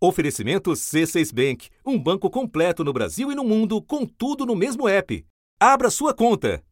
Oferecimento 0.00 0.70
C6 0.70 1.34
Bank, 1.34 1.68
um 1.84 1.98
banco 1.98 2.30
completo 2.30 2.84
no 2.84 2.92
Brasil 2.92 3.32
e 3.32 3.34
no 3.34 3.42
mundo, 3.42 3.82
com 3.82 4.06
tudo 4.06 4.46
no 4.46 4.54
mesmo 4.54 4.88
app. 4.88 5.26
Abra 5.58 5.90
sua 5.90 6.14
conta. 6.14 6.62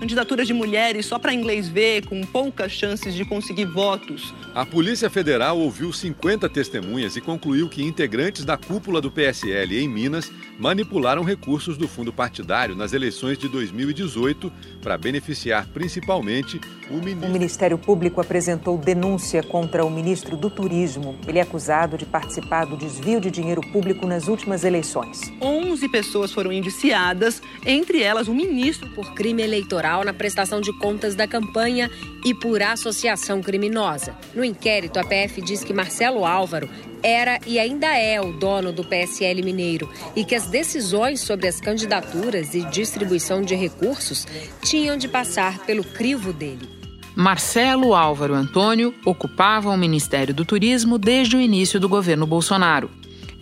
Candidaturas 0.00 0.48
de 0.48 0.52
mulheres 0.52 1.06
só 1.06 1.16
para 1.16 1.32
inglês 1.32 1.68
ver, 1.68 2.04
com 2.06 2.20
poucas 2.22 2.72
chances 2.72 3.14
de 3.14 3.24
conseguir 3.24 3.66
votos. 3.66 4.34
A 4.52 4.66
Polícia 4.66 5.08
Federal 5.08 5.58
ouviu 5.58 5.92
50 5.92 6.48
testemunhas 6.48 7.16
e 7.16 7.20
concluiu 7.20 7.68
que 7.68 7.84
integrantes 7.84 8.44
da 8.44 8.56
cúpula 8.56 9.00
do 9.00 9.12
PSL 9.12 9.78
em 9.78 9.88
Minas 9.88 10.30
manipularam 10.58 11.22
recursos 11.22 11.76
do 11.76 11.86
fundo 11.86 12.12
partidário 12.12 12.74
nas 12.74 12.92
eleições 12.92 13.38
de 13.38 13.48
2018 13.48 14.52
para 14.82 14.96
beneficiar 14.96 15.66
principalmente 15.68 16.60
o 16.90 16.94
ministro. 16.94 17.28
O 17.28 17.32
Ministério 17.32 17.78
Público 17.78 18.20
apresentou 18.20 18.78
denúncia 18.78 19.42
contra 19.42 19.84
o 19.84 19.90
ministro 19.90 20.36
do 20.36 20.48
Turismo. 20.48 21.18
Ele 21.26 21.38
é 21.38 21.42
acusado 21.42 21.98
de 21.98 22.06
participar 22.06 22.64
do 22.64 22.76
desvio 22.76 23.20
de 23.20 23.30
dinheiro 23.30 23.60
público 23.72 24.06
nas 24.06 24.28
últimas 24.28 24.64
eleições. 24.64 25.32
11 25.40 25.88
pessoas 25.88 26.32
foram 26.32 26.52
indiciadas, 26.52 27.42
entre 27.64 28.02
elas 28.02 28.28
o 28.28 28.34
ministro. 28.34 28.86
Por 28.94 29.14
crime 29.14 29.42
eleitoral 29.42 30.04
na 30.04 30.12
prestação 30.12 30.60
de 30.60 30.72
contas 30.78 31.14
da 31.14 31.26
campanha 31.26 31.90
e 32.24 32.34
por 32.34 32.62
associação 32.62 33.42
criminosa. 33.42 34.14
No 34.34 34.44
inquérito, 34.44 34.98
a 34.98 35.04
PF 35.04 35.42
diz 35.42 35.62
que 35.62 35.74
Marcelo 35.74 36.24
Álvaro 36.24 36.68
era 37.02 37.38
e 37.46 37.58
ainda 37.58 37.96
é 37.96 38.20
o 38.20 38.32
dono 38.32 38.72
do 38.72 38.84
PSL 38.84 39.42
Mineiro 39.42 39.88
e 40.14 40.24
que 40.24 40.34
as 40.34 40.46
decisões 40.46 41.20
sobre 41.20 41.46
as 41.46 41.60
candidaturas 41.60 42.54
e 42.54 42.62
distribuição 42.64 43.42
de 43.42 43.54
recursos 43.54 44.26
tinham 44.62 44.96
de 44.96 45.08
passar 45.08 45.58
pelo 45.60 45.84
crivo 45.84 46.32
dele. 46.32 46.68
Marcelo 47.14 47.94
Álvaro 47.94 48.34
Antônio 48.34 48.94
ocupava 49.04 49.70
o 49.70 49.76
Ministério 49.76 50.34
do 50.34 50.44
Turismo 50.44 50.98
desde 50.98 51.36
o 51.36 51.40
início 51.40 51.80
do 51.80 51.88
governo 51.88 52.26
Bolsonaro. 52.26 52.90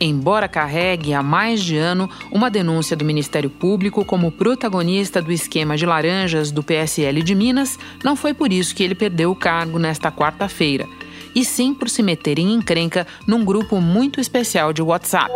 Embora 0.00 0.48
carregue 0.48 1.15
há 1.15 1.23
mais 1.23 1.62
de 1.62 1.77
ano 1.77 2.11
uma 2.31 2.50
denúncia 2.50 2.97
do 2.97 3.05
Ministério 3.05 3.50
Público 3.50 4.05
como 4.05 4.31
protagonista 4.31 5.23
do 5.23 5.33
esquema 5.33 5.77
de 5.77 5.87
laranjas 5.87 6.50
do 6.50 6.62
PSL 6.62 7.23
de 7.23 7.34
Minas, 7.34 7.78
não 8.03 8.15
foi 8.15 8.34
por 8.34 8.53
isso 8.53 8.75
que 8.75 8.83
ele 8.83 8.95
perdeu 8.95 9.31
o 9.31 9.37
cargo 9.37 9.78
nesta 9.78 10.11
quarta-feira 10.11 10.87
e 11.35 11.45
sim 11.45 11.75
por 11.75 11.89
se 11.89 12.03
meter 12.03 12.39
em 12.39 12.53
encrenca 12.53 13.07
num 13.27 13.45
grupo 13.45 13.81
muito 13.81 14.21
especial 14.21 14.73
de 14.73 14.83
WhatsApp. 14.83 15.33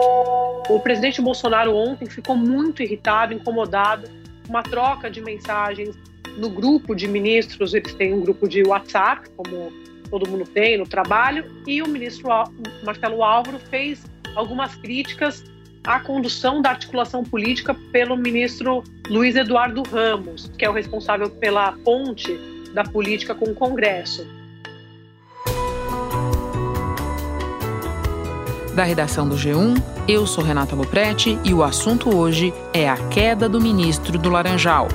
O 0.68 0.78
presidente 0.80 1.20
Bolsonaro 1.20 1.74
ontem 1.74 2.06
ficou 2.06 2.36
muito 2.36 2.82
irritado, 2.82 3.32
incomodado, 3.32 4.08
uma 4.48 4.62
troca 4.62 5.10
de 5.10 5.20
mensagens 5.20 5.96
no 6.36 6.48
grupo 6.48 6.94
de 6.94 7.08
ministros, 7.08 7.74
eles 7.74 7.92
têm 7.94 8.14
um 8.14 8.20
grupo 8.20 8.48
de 8.48 8.62
WhatsApp, 8.62 9.28
como 9.36 9.72
todo 10.08 10.28
mundo 10.28 10.44
tem 10.44 10.78
no 10.78 10.86
trabalho, 10.86 11.44
e 11.66 11.82
o 11.82 11.88
ministro 11.88 12.28
Marcelo 12.84 13.22
Álvaro 13.22 13.58
fez 13.58 14.04
algumas 14.34 14.74
críticas 14.76 15.44
à 15.84 15.98
condução 16.00 16.62
da 16.62 16.70
articulação 16.70 17.24
política 17.24 17.74
pelo 17.92 18.16
ministro 18.16 18.84
Luiz 19.08 19.34
Eduardo 19.36 19.82
Ramos, 19.82 20.50
que 20.56 20.64
é 20.64 20.70
o 20.70 20.72
responsável 20.72 21.28
pela 21.28 21.72
ponte 21.72 22.38
da 22.72 22.84
política 22.84 23.34
com 23.34 23.46
o 23.46 23.54
Congresso. 23.54 24.37
Da 28.78 28.84
redação 28.84 29.28
do 29.28 29.34
G1, 29.34 29.82
eu 30.06 30.24
sou 30.24 30.44
Renata 30.44 30.76
Loprete 30.76 31.36
e 31.42 31.52
o 31.52 31.64
assunto 31.64 32.16
hoje 32.16 32.54
é 32.72 32.88
a 32.88 32.96
queda 32.96 33.48
do 33.48 33.60
ministro 33.60 34.16
do 34.16 34.30
Laranjal. 34.30 34.86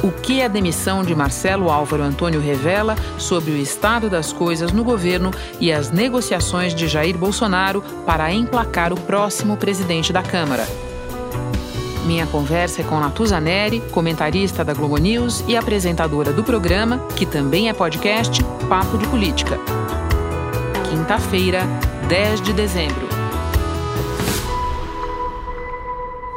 O 0.00 0.12
que 0.12 0.40
a 0.40 0.46
demissão 0.46 1.02
de 1.02 1.12
Marcelo 1.12 1.68
Álvaro 1.68 2.04
Antônio 2.04 2.40
revela 2.40 2.94
sobre 3.18 3.50
o 3.50 3.56
estado 3.56 4.08
das 4.08 4.32
coisas 4.32 4.70
no 4.70 4.84
governo 4.84 5.32
e 5.58 5.72
as 5.72 5.90
negociações 5.90 6.72
de 6.72 6.86
Jair 6.86 7.18
Bolsonaro 7.18 7.82
para 8.06 8.32
emplacar 8.32 8.92
o 8.92 9.00
próximo 9.00 9.56
presidente 9.56 10.12
da 10.12 10.22
Câmara. 10.22 10.64
Minha 12.06 12.28
conversa 12.28 12.82
é 12.82 12.84
com 12.84 13.00
Natuza 13.00 13.40
Neri, 13.40 13.82
comentarista 13.90 14.64
da 14.64 14.72
Globo 14.72 14.98
News 14.98 15.42
e 15.48 15.56
apresentadora 15.56 16.32
do 16.32 16.44
programa, 16.44 16.98
que 17.16 17.26
também 17.26 17.68
é 17.68 17.72
podcast, 17.72 18.40
Papo 18.68 18.96
de 18.96 19.06
Política. 19.08 19.58
Quinta-feira, 20.88 21.62
10 22.08 22.40
de 22.40 22.52
dezembro. 22.52 23.11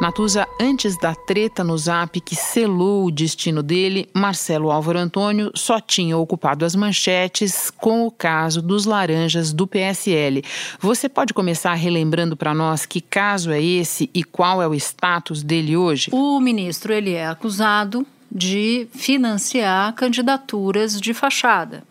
Natuza, 0.06 0.48
antes 0.62 0.96
da 1.00 1.16
treta 1.16 1.64
no 1.64 1.76
Zap 1.76 2.22
que 2.22 2.36
selou 2.36 3.08
o 3.08 3.12
destino 3.12 3.64
dele, 3.64 4.08
Marcelo 4.14 4.70
Álvaro 4.70 5.00
Antônio 5.00 5.52
só 5.56 5.82
tinha 5.82 6.16
ocupado 6.16 6.64
as 6.64 6.76
manchetes 6.76 7.72
com 7.72 8.06
o 8.06 8.12
caso 8.12 8.62
dos 8.62 8.86
laranjas 8.86 9.52
do 9.52 9.66
PSL. 9.66 10.44
Você 10.80 11.10
pode 11.10 11.34
começar 11.34 11.74
relembrando 11.74 12.38
para 12.38 12.54
nós 12.54 12.86
que 12.86 13.02
caso 13.02 13.50
é 13.50 13.60
esse 13.60 14.08
e 14.14 14.24
qual 14.24 14.62
é 14.62 14.68
o 14.68 14.76
status 14.76 15.42
dele 15.42 15.76
hoje? 15.76 16.12
O 16.14 16.40
ministro 16.40 16.94
ele 16.94 17.14
é 17.14 17.26
acusado 17.26 18.06
de 18.32 18.88
financiar 18.94 19.92
candidaturas 19.96 21.02
de 21.02 21.16
fachada 21.16 21.84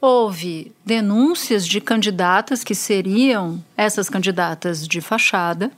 houve 0.00 0.72
denúncias 0.84 1.66
de 1.66 1.80
candidatas 1.80 2.62
que 2.62 2.74
seriam 2.74 3.62
essas 3.76 4.08
candidatas 4.08 4.86
de 4.86 5.00
fachada, 5.00 5.72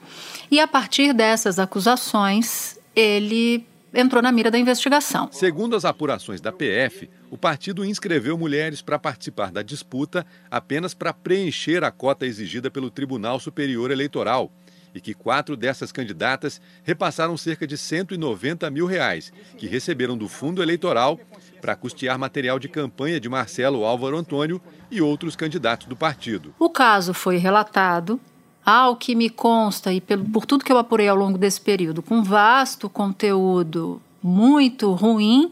e 0.51 0.59
a 0.59 0.67
partir 0.67 1.13
dessas 1.13 1.59
acusações, 1.59 2.79
ele 2.95 3.67
entrou 3.95 4.23
na 4.23 4.31
mira 4.31 4.51
da 4.51 4.59
investigação. 4.59 5.29
Segundo 5.33 5.77
as 5.77 5.85
apurações 5.85 6.41
da 6.41 6.53
PF, 6.53 7.11
o 7.31 7.37
partido 7.37 7.85
inscreveu 7.85 8.37
mulheres 8.39 8.83
para 8.83 8.99
participar 8.99 9.51
da 9.51 9.63
disputa 9.63 10.27
apenas 10.51 10.95
para 10.95 11.13
preencher 11.13 11.85
a 11.85 11.91
cota 11.91 12.27
exigida 12.27 12.71
pelo 12.71 12.91
Tribunal 12.91 13.41
Superior 13.41 13.91
Eleitoral 13.91 14.51
e 14.95 15.01
que 15.01 15.15
quatro 15.15 15.57
dessas 15.57 15.93
candidatas 15.93 16.61
repassaram 16.83 17.37
cerca 17.37 17.67
de 17.67 17.77
190 17.77 18.69
mil 18.71 18.87
reais, 18.87 19.33
que 19.57 19.67
receberam 19.67 20.17
do 20.17 20.29
fundo 20.29 20.63
eleitoral 20.63 21.19
para 21.61 21.77
custear 21.77 22.19
material 22.19 22.59
de 22.59 22.69
campanha 22.69 23.21
de 23.21 23.29
Marcelo 23.29 23.85
Álvaro 23.85 24.17
Antônio 24.17 24.61
e 24.91 25.01
outros 25.01 25.37
candidatos 25.37 25.87
do 25.87 25.97
partido. 25.97 26.55
O 26.59 26.71
caso 26.71 27.15
foi 27.15 27.37
relatado, 27.37 28.21
ao 28.65 28.97
que 28.97 29.15
me 29.15 29.31
consta 29.31 29.93
e 29.93 30.01
por 30.01 30.47
tudo 30.47 30.65
que 30.65 30.73
eu 30.73 30.79
apurei 30.79 31.09
ao 31.09 31.17
longo 31.17 31.39
desse 31.39 31.61
período, 31.61 32.03
com 32.03 32.23
vasto 32.23 32.89
conteúdo 32.89 34.01
muito 34.23 34.93
ruim 34.93 35.51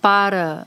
para 0.00 0.66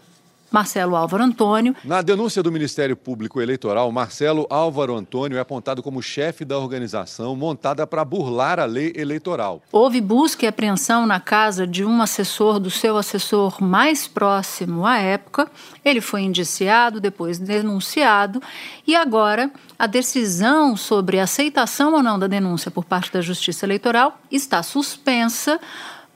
Marcelo 0.53 0.95
Álvaro 0.95 1.23
Antônio. 1.23 1.75
Na 1.83 2.03
denúncia 2.03 2.43
do 2.43 2.51
Ministério 2.51 2.95
Público 2.95 3.41
Eleitoral, 3.41 3.91
Marcelo 3.91 4.45
Álvaro 4.51 4.95
Antônio 4.95 5.35
é 5.35 5.41
apontado 5.41 5.81
como 5.81 5.99
chefe 5.99 6.45
da 6.45 6.59
organização 6.59 7.35
montada 7.35 7.87
para 7.87 8.05
burlar 8.05 8.59
a 8.59 8.65
lei 8.65 8.93
eleitoral. 8.95 9.63
Houve 9.71 9.99
busca 9.99 10.45
e 10.45 10.47
apreensão 10.47 11.07
na 11.07 11.19
casa 11.19 11.65
de 11.65 11.83
um 11.83 12.03
assessor 12.03 12.59
do 12.59 12.69
seu 12.69 12.97
assessor 12.97 13.63
mais 13.63 14.07
próximo 14.07 14.85
à 14.85 14.99
época. 14.99 15.49
Ele 15.83 16.01
foi 16.01 16.21
indiciado, 16.21 17.01
depois 17.01 17.39
denunciado 17.39 18.39
e 18.85 18.95
agora 18.95 19.49
a 19.79 19.87
decisão 19.87 20.77
sobre 20.77 21.19
aceitação 21.19 21.95
ou 21.95 22.03
não 22.03 22.19
da 22.19 22.27
denúncia 22.27 22.69
por 22.69 22.85
parte 22.85 23.11
da 23.11 23.21
Justiça 23.21 23.65
Eleitoral 23.65 24.19
está 24.29 24.61
suspensa 24.61 25.59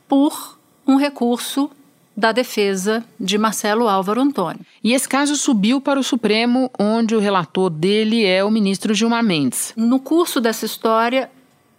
por 0.07 0.59
um 0.85 0.95
recurso 0.95 1.71
da 2.17 2.31
defesa 2.31 3.03
de 3.19 3.37
Marcelo 3.37 3.87
Álvaro 3.87 4.19
Antônio. 4.19 4.61
E 4.83 4.91
esse 4.91 5.07
caso 5.07 5.35
subiu 5.35 5.79
para 5.79 5.99
o 5.99 6.03
Supremo, 6.03 6.71
onde 6.79 7.15
o 7.15 7.19
relator 7.19 7.69
dele 7.69 8.25
é 8.25 8.43
o 8.43 8.49
ministro 8.49 8.91
Gilmar 8.91 9.23
Mendes. 9.23 9.71
No 9.77 9.99
curso 9.99 10.41
dessa 10.41 10.65
história, 10.65 11.29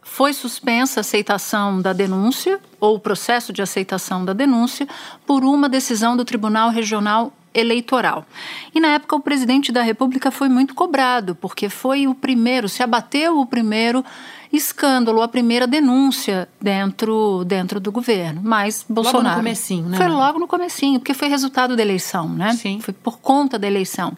foi 0.01 0.33
suspensa 0.33 1.01
a 1.01 1.03
aceitação 1.03 1.83
da 1.83 1.93
denúncia, 1.93 2.61
ou 2.81 2.95
o 2.95 3.01
processo 3.01 3.53
de 3.53 3.61
aceitação 3.61 4.25
da 4.25 4.33
denúncia, 4.33 4.87
por 5.27 5.43
uma 5.45 5.69
decisão 5.69 6.17
do 6.17 6.25
Tribunal 6.25 6.71
Regional 6.71 7.33
Eleitoral. 7.53 8.25
E 8.73 8.81
na 8.81 8.89
época 8.89 9.17
o 9.17 9.21
presidente 9.21 9.73
da 9.73 9.83
República 9.83 10.31
foi 10.31 10.49
muito 10.49 10.75
cobrado, 10.75 11.35
porque 11.35 11.69
foi 11.69 12.07
o 12.07 12.15
primeiro, 12.15 12.69
se 12.69 12.83
abateu 12.83 13.41
o 13.41 13.47
primeiro 13.47 14.05
escândalo, 14.53 15.23
a 15.23 15.29
primeira 15.29 15.67
denúncia 15.67 16.49
dentro, 16.61 17.45
dentro 17.45 17.79
do 17.79 17.93
governo. 17.93 18.41
Mas 18.43 18.85
Bolsonaro. 18.89 19.25
Logo 19.25 19.31
no 19.31 19.37
comecinho, 19.37 19.89
né? 19.89 19.97
Foi 19.97 20.09
logo 20.09 20.39
no 20.39 20.49
comecinho, 20.49 21.01
porque 21.01 21.15
foi 21.15 21.29
resultado 21.29 21.77
da 21.77 21.83
eleição, 21.83 22.29
né? 22.29 22.53
Sim. 22.55 22.81
Foi 22.81 22.95
por 22.95 23.19
conta 23.19 23.59
da 23.59 23.67
eleição. 23.67 24.17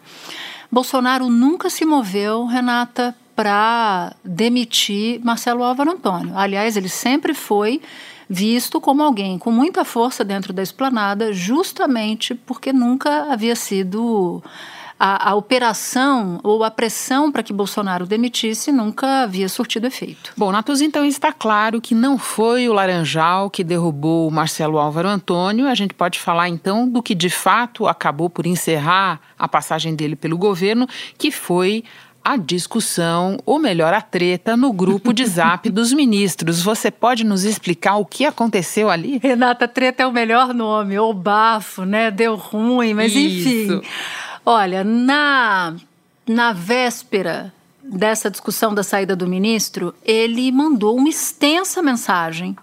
Bolsonaro 0.71 1.29
nunca 1.29 1.69
se 1.69 1.85
moveu, 1.85 2.45
Renata, 2.45 3.15
para 3.35 4.13
demitir 4.23 5.19
Marcelo 5.23 5.63
Álvaro 5.63 5.91
Antônio. 5.91 6.37
Aliás, 6.37 6.77
ele 6.77 6.89
sempre 6.89 7.33
foi 7.33 7.81
visto 8.29 8.79
como 8.79 9.03
alguém 9.03 9.37
com 9.37 9.51
muita 9.51 9.83
força 9.83 10.23
dentro 10.23 10.53
da 10.53 10.63
esplanada, 10.63 11.33
justamente 11.33 12.33
porque 12.33 12.71
nunca 12.71 13.33
havia 13.33 13.55
sido 13.57 14.41
a, 15.03 15.31
a 15.31 15.35
operação 15.35 16.39
ou 16.43 16.63
a 16.63 16.69
pressão 16.69 17.31
para 17.31 17.41
que 17.41 17.51
Bolsonaro 17.51 18.05
demitisse 18.05 18.71
nunca 18.71 19.23
havia 19.23 19.49
surtido 19.49 19.87
efeito. 19.87 20.31
Bom, 20.37 20.51
Natus, 20.51 20.79
então 20.79 21.03
está 21.03 21.33
claro 21.33 21.81
que 21.81 21.95
não 21.95 22.19
foi 22.19 22.69
o 22.69 22.73
Laranjal 22.73 23.49
que 23.49 23.63
derrubou 23.63 24.27
o 24.27 24.31
Marcelo 24.31 24.77
Álvaro 24.77 25.07
Antônio. 25.07 25.67
A 25.67 25.73
gente 25.73 25.95
pode 25.95 26.19
falar 26.19 26.49
então 26.49 26.87
do 26.87 27.01
que 27.01 27.15
de 27.15 27.31
fato 27.31 27.87
acabou 27.87 28.29
por 28.29 28.45
encerrar 28.45 29.19
a 29.39 29.47
passagem 29.47 29.95
dele 29.95 30.15
pelo 30.15 30.37
governo, 30.37 30.87
que 31.17 31.31
foi 31.31 31.83
a 32.23 32.37
discussão, 32.37 33.39
ou 33.43 33.57
melhor, 33.57 33.95
a 33.95 34.01
treta 34.01 34.55
no 34.55 34.71
grupo 34.71 35.11
de 35.11 35.25
zap 35.27 35.67
dos 35.71 35.91
ministros. 35.91 36.61
Você 36.61 36.91
pode 36.91 37.23
nos 37.23 37.43
explicar 37.43 37.95
o 37.95 38.05
que 38.05 38.23
aconteceu 38.23 38.87
ali? 38.87 39.17
Renata, 39.17 39.67
treta 39.67 40.03
é 40.03 40.05
o 40.05 40.11
melhor 40.11 40.53
nome, 40.53 40.99
ou 40.99 41.11
bafo, 41.11 41.85
né? 41.85 42.11
Deu 42.11 42.35
ruim, 42.35 42.93
mas 42.93 43.15
Isso. 43.15 43.49
enfim. 43.49 43.81
Olha, 44.45 44.83
na, 44.83 45.75
na 46.27 46.53
véspera 46.53 47.53
dessa 47.83 48.29
discussão 48.29 48.73
da 48.73 48.83
saída 48.83 49.15
do 49.15 49.27
ministro, 49.27 49.93
ele 50.03 50.51
mandou 50.51 50.97
uma 50.97 51.09
extensa 51.09 51.81
mensagem 51.81 52.55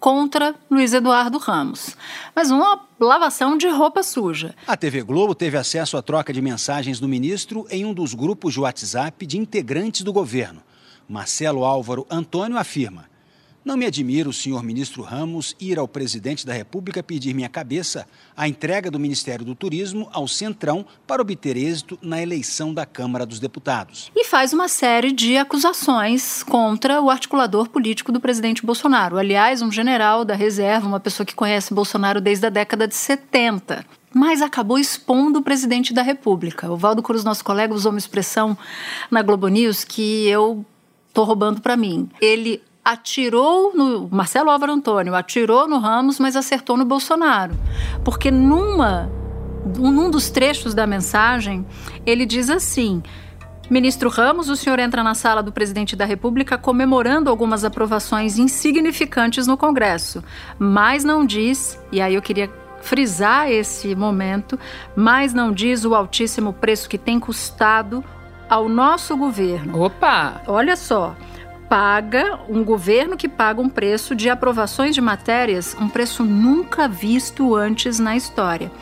contra 0.00 0.54
Luiz 0.70 0.94
Eduardo 0.94 1.38
Ramos. 1.38 1.96
Mas 2.34 2.50
uma 2.50 2.80
lavação 2.98 3.56
de 3.56 3.68
roupa 3.68 4.02
suja. 4.02 4.54
A 4.66 4.76
TV 4.76 5.02
Globo 5.02 5.34
teve 5.34 5.56
acesso 5.56 5.96
à 5.96 6.02
troca 6.02 6.32
de 6.32 6.40
mensagens 6.40 6.98
do 6.98 7.06
ministro 7.06 7.66
em 7.70 7.84
um 7.84 7.92
dos 7.92 8.14
grupos 8.14 8.54
de 8.54 8.60
WhatsApp 8.60 9.26
de 9.26 9.38
integrantes 9.38 10.02
do 10.02 10.12
governo. 10.12 10.62
Marcelo 11.08 11.64
Álvaro 11.64 12.06
Antônio 12.10 12.56
afirma: 12.56 13.09
não 13.64 13.76
me 13.76 13.84
admira 13.84 14.28
o 14.28 14.32
senhor 14.32 14.62
ministro 14.62 15.02
Ramos 15.02 15.54
ir 15.60 15.78
ao 15.78 15.86
presidente 15.86 16.46
da 16.46 16.52
República 16.52 17.02
pedir 17.02 17.34
minha 17.34 17.48
cabeça 17.48 18.06
a 18.36 18.48
entrega 18.48 18.90
do 18.90 18.98
Ministério 18.98 19.44
do 19.44 19.54
Turismo 19.54 20.08
ao 20.12 20.26
Centrão 20.26 20.86
para 21.06 21.20
obter 21.20 21.56
êxito 21.56 21.98
na 22.00 22.22
eleição 22.22 22.72
da 22.72 22.86
Câmara 22.86 23.26
dos 23.26 23.38
Deputados. 23.38 24.10
E 24.16 24.24
faz 24.24 24.52
uma 24.52 24.66
série 24.66 25.12
de 25.12 25.36
acusações 25.36 26.42
contra 26.42 27.02
o 27.02 27.10
articulador 27.10 27.68
político 27.68 28.10
do 28.10 28.20
presidente 28.20 28.64
Bolsonaro. 28.64 29.18
Aliás, 29.18 29.60
um 29.60 29.70
general 29.70 30.24
da 30.24 30.34
reserva, 30.34 30.86
uma 30.86 31.00
pessoa 31.00 31.26
que 31.26 31.34
conhece 31.34 31.74
Bolsonaro 31.74 32.20
desde 32.20 32.46
a 32.46 32.50
década 32.50 32.88
de 32.88 32.94
70 32.94 33.84
mas 34.12 34.42
acabou 34.42 34.76
expondo 34.76 35.38
o 35.38 35.42
presidente 35.42 35.94
da 35.94 36.02
República. 36.02 36.68
O 36.68 36.76
Valdo 36.76 37.00
Cruz, 37.00 37.22
nosso 37.22 37.44
colega, 37.44 37.72
usou 37.72 37.92
uma 37.92 37.98
expressão 37.98 38.58
na 39.08 39.22
Globo 39.22 39.46
News 39.46 39.84
que 39.84 40.26
eu 40.26 40.66
estou 41.06 41.24
roubando 41.24 41.60
para 41.60 41.76
mim. 41.76 42.10
Ele 42.20 42.60
atirou 42.84 43.74
no 43.74 44.08
Marcelo 44.08 44.50
Álvaro 44.50 44.72
Antônio, 44.72 45.14
atirou 45.14 45.68
no 45.68 45.78
Ramos, 45.78 46.18
mas 46.18 46.36
acertou 46.36 46.76
no 46.76 46.84
Bolsonaro. 46.84 47.54
Porque 48.04 48.30
numa 48.30 49.10
num 49.78 50.10
dos 50.10 50.30
trechos 50.30 50.74
da 50.74 50.86
mensagem, 50.86 51.66
ele 52.06 52.24
diz 52.24 52.48
assim: 52.48 53.02
Ministro 53.68 54.08
Ramos, 54.08 54.48
o 54.48 54.56
senhor 54.56 54.78
entra 54.78 55.02
na 55.02 55.14
sala 55.14 55.42
do 55.42 55.52
presidente 55.52 55.94
da 55.94 56.04
República 56.04 56.58
comemorando 56.58 57.30
algumas 57.30 57.64
aprovações 57.64 58.38
insignificantes 58.38 59.46
no 59.46 59.56
Congresso, 59.56 60.24
mas 60.58 61.04
não 61.04 61.24
diz, 61.24 61.78
e 61.92 62.00
aí 62.00 62.14
eu 62.14 62.22
queria 62.22 62.50
frisar 62.80 63.50
esse 63.50 63.94
momento, 63.94 64.58
mas 64.96 65.34
não 65.34 65.52
diz 65.52 65.84
o 65.84 65.94
altíssimo 65.94 66.52
preço 66.52 66.88
que 66.88 66.96
tem 66.96 67.20
custado 67.20 68.02
ao 68.48 68.68
nosso 68.68 69.16
governo. 69.16 69.82
Opa! 69.82 70.42
Olha 70.46 70.74
só 70.76 71.14
paga, 71.70 72.40
um 72.48 72.64
governo 72.64 73.16
que 73.16 73.28
paga 73.28 73.60
um 73.60 73.68
preço 73.68 74.16
de 74.16 74.28
aprovações 74.28 74.92
de 74.92 75.00
matérias, 75.00 75.76
um 75.80 75.88
preço 75.88 76.24
nunca 76.24 76.88
visto 76.88 77.54
antes 77.54 78.00
na 78.00 78.16
história. 78.16 78.72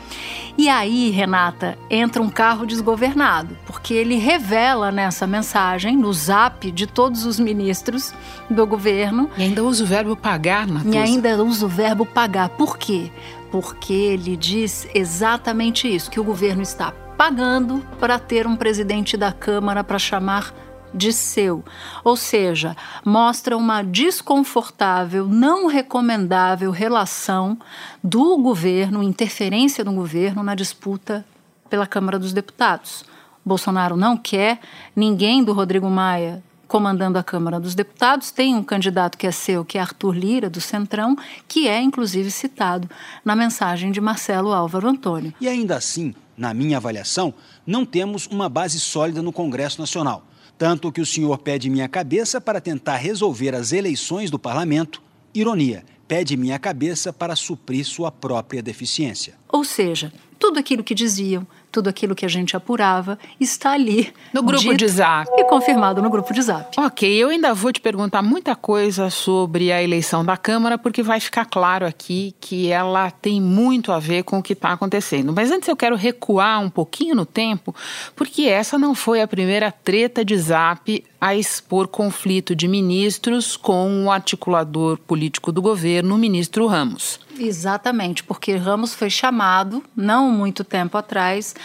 E 0.57 0.67
aí, 0.67 1.11
Renata, 1.11 1.77
entra 1.87 2.19
um 2.19 2.31
carro 2.31 2.65
desgovernado, 2.65 3.55
porque 3.67 3.93
ele 3.93 4.15
revela 4.15 4.91
nessa 4.91 5.27
mensagem, 5.27 5.95
no 5.95 6.11
zap 6.11 6.71
de 6.71 6.87
todos 6.87 7.27
os 7.27 7.39
ministros 7.39 8.11
do 8.49 8.65
governo. 8.65 9.29
E 9.37 9.43
ainda 9.43 9.63
usa 9.63 9.83
o 9.83 9.87
verbo 9.87 10.15
pagar, 10.15 10.65
Matheus. 10.67 10.95
E 10.95 10.97
ainda 10.97 11.43
usa 11.43 11.67
o 11.67 11.69
verbo 11.69 12.07
pagar. 12.07 12.49
Por 12.49 12.75
quê? 12.75 13.11
Porque 13.51 13.93
ele 13.93 14.35
diz 14.35 14.87
exatamente 14.95 15.87
isso: 15.87 16.09
que 16.09 16.19
o 16.19 16.23
governo 16.23 16.63
está 16.63 16.91
pagando 17.15 17.85
para 17.99 18.17
ter 18.17 18.47
um 18.47 18.55
presidente 18.55 19.15
da 19.15 19.31
Câmara 19.31 19.83
para 19.83 19.99
chamar 19.99 20.53
de 20.93 21.13
seu, 21.13 21.63
ou 22.03 22.15
seja, 22.15 22.75
mostra 23.05 23.55
uma 23.55 23.81
desconfortável, 23.81 25.27
não 25.27 25.67
recomendável 25.67 26.71
relação 26.71 27.57
do 28.03 28.37
governo, 28.37 29.03
interferência 29.03 29.83
do 29.83 29.91
governo 29.91 30.43
na 30.43 30.55
disputa 30.55 31.25
pela 31.69 31.85
Câmara 31.85 32.17
dos 32.17 32.33
Deputados. 32.33 33.05
Bolsonaro 33.45 33.95
não 33.95 34.17
quer 34.17 34.59
ninguém 34.95 35.43
do 35.43 35.53
Rodrigo 35.53 35.89
Maia 35.89 36.43
comandando 36.67 37.17
a 37.17 37.23
Câmara 37.23 37.59
dos 37.59 37.73
Deputados. 37.73 38.31
Tem 38.31 38.55
um 38.55 38.63
candidato 38.63 39.17
que 39.17 39.25
é 39.25 39.31
seu, 39.31 39.65
que 39.65 39.77
é 39.77 39.81
Arthur 39.81 40.15
Lira, 40.15 40.49
do 40.49 40.61
Centrão, 40.61 41.17
que 41.47 41.67
é 41.67 41.81
inclusive 41.81 42.29
citado 42.29 42.87
na 43.25 43.35
mensagem 43.35 43.91
de 43.91 43.99
Marcelo 43.99 44.53
Álvaro 44.53 44.87
Antônio. 44.87 45.33
E 45.41 45.47
ainda 45.47 45.75
assim, 45.75 46.13
na 46.37 46.53
minha 46.53 46.77
avaliação, 46.77 47.33
não 47.65 47.85
temos 47.85 48.27
uma 48.27 48.47
base 48.47 48.79
sólida 48.79 49.21
no 49.21 49.33
Congresso 49.33 49.81
Nacional. 49.81 50.23
Tanto 50.59 50.91
que 50.91 50.99
o 50.99 51.05
senhor 51.05 51.37
pede 51.37 51.69
minha 51.69 51.87
cabeça 51.87 52.41
para 52.41 52.59
tentar 52.59 52.97
resolver 52.97 53.55
as 53.55 53.71
eleições 53.71 54.29
do 54.29 54.37
parlamento. 54.37 55.01
Ironia, 55.33 55.85
pede 56.05 56.35
minha 56.35 56.59
cabeça 56.59 57.13
para 57.13 57.33
suprir 57.33 57.85
sua 57.85 58.11
própria 58.11 58.61
deficiência. 58.61 59.35
Ou 59.47 59.63
seja, 59.63 60.11
tudo 60.37 60.59
aquilo 60.59 60.83
que 60.83 60.93
diziam, 60.93 61.47
tudo 61.71 61.89
aquilo 61.89 62.15
que 62.15 62.25
a 62.25 62.29
gente 62.29 62.55
apurava 62.55 63.17
está 63.39 63.71
ali. 63.71 64.13
No 64.33 64.43
grupo 64.43 64.73
de 64.73 64.87
zap. 64.87 65.29
E 65.37 65.43
confirmado 65.45 66.01
no 66.01 66.09
grupo 66.09 66.33
de 66.33 66.41
zap. 66.41 66.79
Ok, 66.79 67.09
eu 67.09 67.29
ainda 67.29 67.53
vou 67.53 67.71
te 67.71 67.79
perguntar 67.79 68.21
muita 68.21 68.55
coisa 68.55 69.09
sobre 69.09 69.71
a 69.71 69.81
eleição 69.81 70.23
da 70.23 70.37
Câmara, 70.37 70.77
porque 70.77 71.03
vai 71.03 71.19
ficar 71.19 71.45
claro 71.45 71.85
aqui 71.85 72.35
que 72.39 72.69
ela 72.69 73.11
tem 73.11 73.41
muito 73.41 73.91
a 73.91 73.99
ver 73.99 74.23
com 74.23 74.39
o 74.39 74.43
que 74.43 74.53
está 74.53 74.73
acontecendo. 74.73 75.33
Mas 75.33 75.51
antes 75.51 75.67
eu 75.67 75.75
quero 75.75 75.95
recuar 75.95 76.61
um 76.61 76.69
pouquinho 76.69 77.15
no 77.15 77.25
tempo, 77.25 77.75
porque 78.15 78.43
essa 78.43 78.77
não 78.77 78.95
foi 78.95 79.21
a 79.21 79.27
primeira 79.27 79.71
treta 79.71 80.23
de 80.23 80.37
zap 80.37 81.03
a 81.21 81.35
expor 81.35 81.87
conflito 81.87 82.55
de 82.55 82.67
ministros 82.67 83.57
com 83.57 84.05
o 84.05 84.11
articulador 84.11 84.97
político 84.97 85.51
do 85.51 85.61
governo, 85.61 86.15
o 86.15 86.17
ministro 86.17 86.65
Ramos. 86.65 87.19
Exatamente, 87.39 88.23
porque 88.23 88.55
Ramos 88.55 88.93
foi 88.93 89.09
chamado, 89.09 89.83
não 89.95 90.29
muito 90.31 90.63
tempo 90.63 90.97
atrás, 90.97 91.55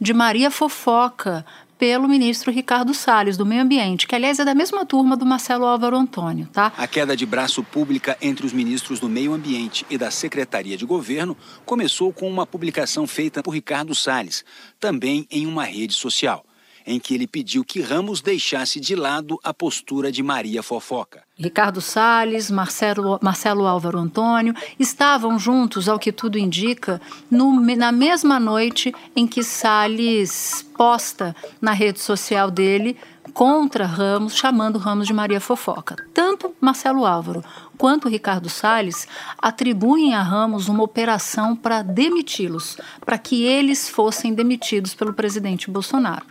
de 0.00 0.14
Maria 0.14 0.50
Fofoca 0.50 1.44
pelo 1.76 2.08
ministro 2.08 2.52
Ricardo 2.52 2.94
Salles, 2.94 3.36
do 3.36 3.44
Meio 3.44 3.62
Ambiente, 3.62 4.06
que 4.06 4.14
aliás 4.14 4.38
é 4.38 4.44
da 4.44 4.54
mesma 4.54 4.86
turma 4.86 5.16
do 5.16 5.26
Marcelo 5.26 5.66
Álvaro 5.66 5.96
Antônio, 5.96 6.48
tá? 6.52 6.72
A 6.78 6.86
queda 6.86 7.16
de 7.16 7.26
braço 7.26 7.62
pública 7.62 8.16
entre 8.22 8.46
os 8.46 8.52
ministros 8.52 9.00
do 9.00 9.08
Meio 9.08 9.32
Ambiente 9.32 9.84
e 9.90 9.98
da 9.98 10.10
Secretaria 10.10 10.76
de 10.76 10.86
Governo 10.86 11.36
começou 11.64 12.12
com 12.12 12.28
uma 12.28 12.46
publicação 12.46 13.06
feita 13.06 13.42
por 13.42 13.50
Ricardo 13.50 13.94
Salles, 13.94 14.44
também 14.78 15.26
em 15.30 15.46
uma 15.46 15.64
rede 15.64 15.94
social 15.94 16.44
em 16.86 16.98
que 16.98 17.14
ele 17.14 17.26
pediu 17.26 17.64
que 17.64 17.80
Ramos 17.80 18.20
deixasse 18.20 18.78
de 18.78 18.94
lado 18.94 19.38
a 19.42 19.54
postura 19.54 20.12
de 20.12 20.22
Maria 20.22 20.62
Fofoca. 20.62 21.22
Ricardo 21.36 21.80
Salles, 21.80 22.50
Marcelo, 22.50 23.18
Marcelo 23.22 23.66
Álvaro 23.66 23.98
Antônio 23.98 24.54
estavam 24.78 25.38
juntos, 25.38 25.88
ao 25.88 25.98
que 25.98 26.12
tudo 26.12 26.38
indica, 26.38 27.00
no, 27.30 27.58
na 27.60 27.90
mesma 27.90 28.38
noite 28.38 28.94
em 29.16 29.26
que 29.26 29.42
Salles 29.42 30.64
posta 30.76 31.34
na 31.60 31.72
rede 31.72 32.00
social 32.00 32.50
dele 32.50 32.96
contra 33.32 33.84
Ramos, 33.84 34.36
chamando 34.36 34.78
Ramos 34.78 35.08
de 35.08 35.12
Maria 35.12 35.40
Fofoca. 35.40 35.96
Tanto 36.14 36.54
Marcelo 36.60 37.04
Álvaro 37.04 37.42
quanto 37.76 38.08
Ricardo 38.08 38.48
Salles 38.48 39.08
atribuem 39.36 40.14
a 40.14 40.22
Ramos 40.22 40.68
uma 40.68 40.84
operação 40.84 41.56
para 41.56 41.82
demiti-los, 41.82 42.76
para 43.04 43.18
que 43.18 43.44
eles 43.44 43.88
fossem 43.88 44.32
demitidos 44.32 44.94
pelo 44.94 45.12
presidente 45.12 45.68
Bolsonaro. 45.70 46.24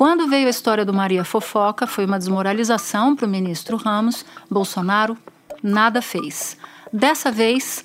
Quando 0.00 0.26
veio 0.26 0.46
a 0.46 0.50
história 0.50 0.82
do 0.82 0.94
Maria 0.94 1.26
Fofoca, 1.26 1.86
foi 1.86 2.06
uma 2.06 2.18
desmoralização 2.18 3.14
para 3.14 3.26
o 3.26 3.28
ministro 3.28 3.76
Ramos. 3.76 4.24
Bolsonaro 4.50 5.14
nada 5.62 6.00
fez. 6.00 6.56
Dessa 6.90 7.30
vez, 7.30 7.84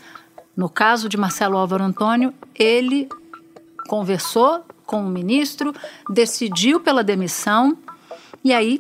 no 0.56 0.70
caso 0.70 1.10
de 1.10 1.18
Marcelo 1.18 1.58
Álvaro 1.58 1.84
Antônio, 1.84 2.34
ele 2.58 3.10
conversou 3.90 4.64
com 4.86 5.06
o 5.06 5.10
ministro, 5.10 5.74
decidiu 6.10 6.80
pela 6.80 7.04
demissão, 7.04 7.78
e 8.42 8.54
aí 8.54 8.78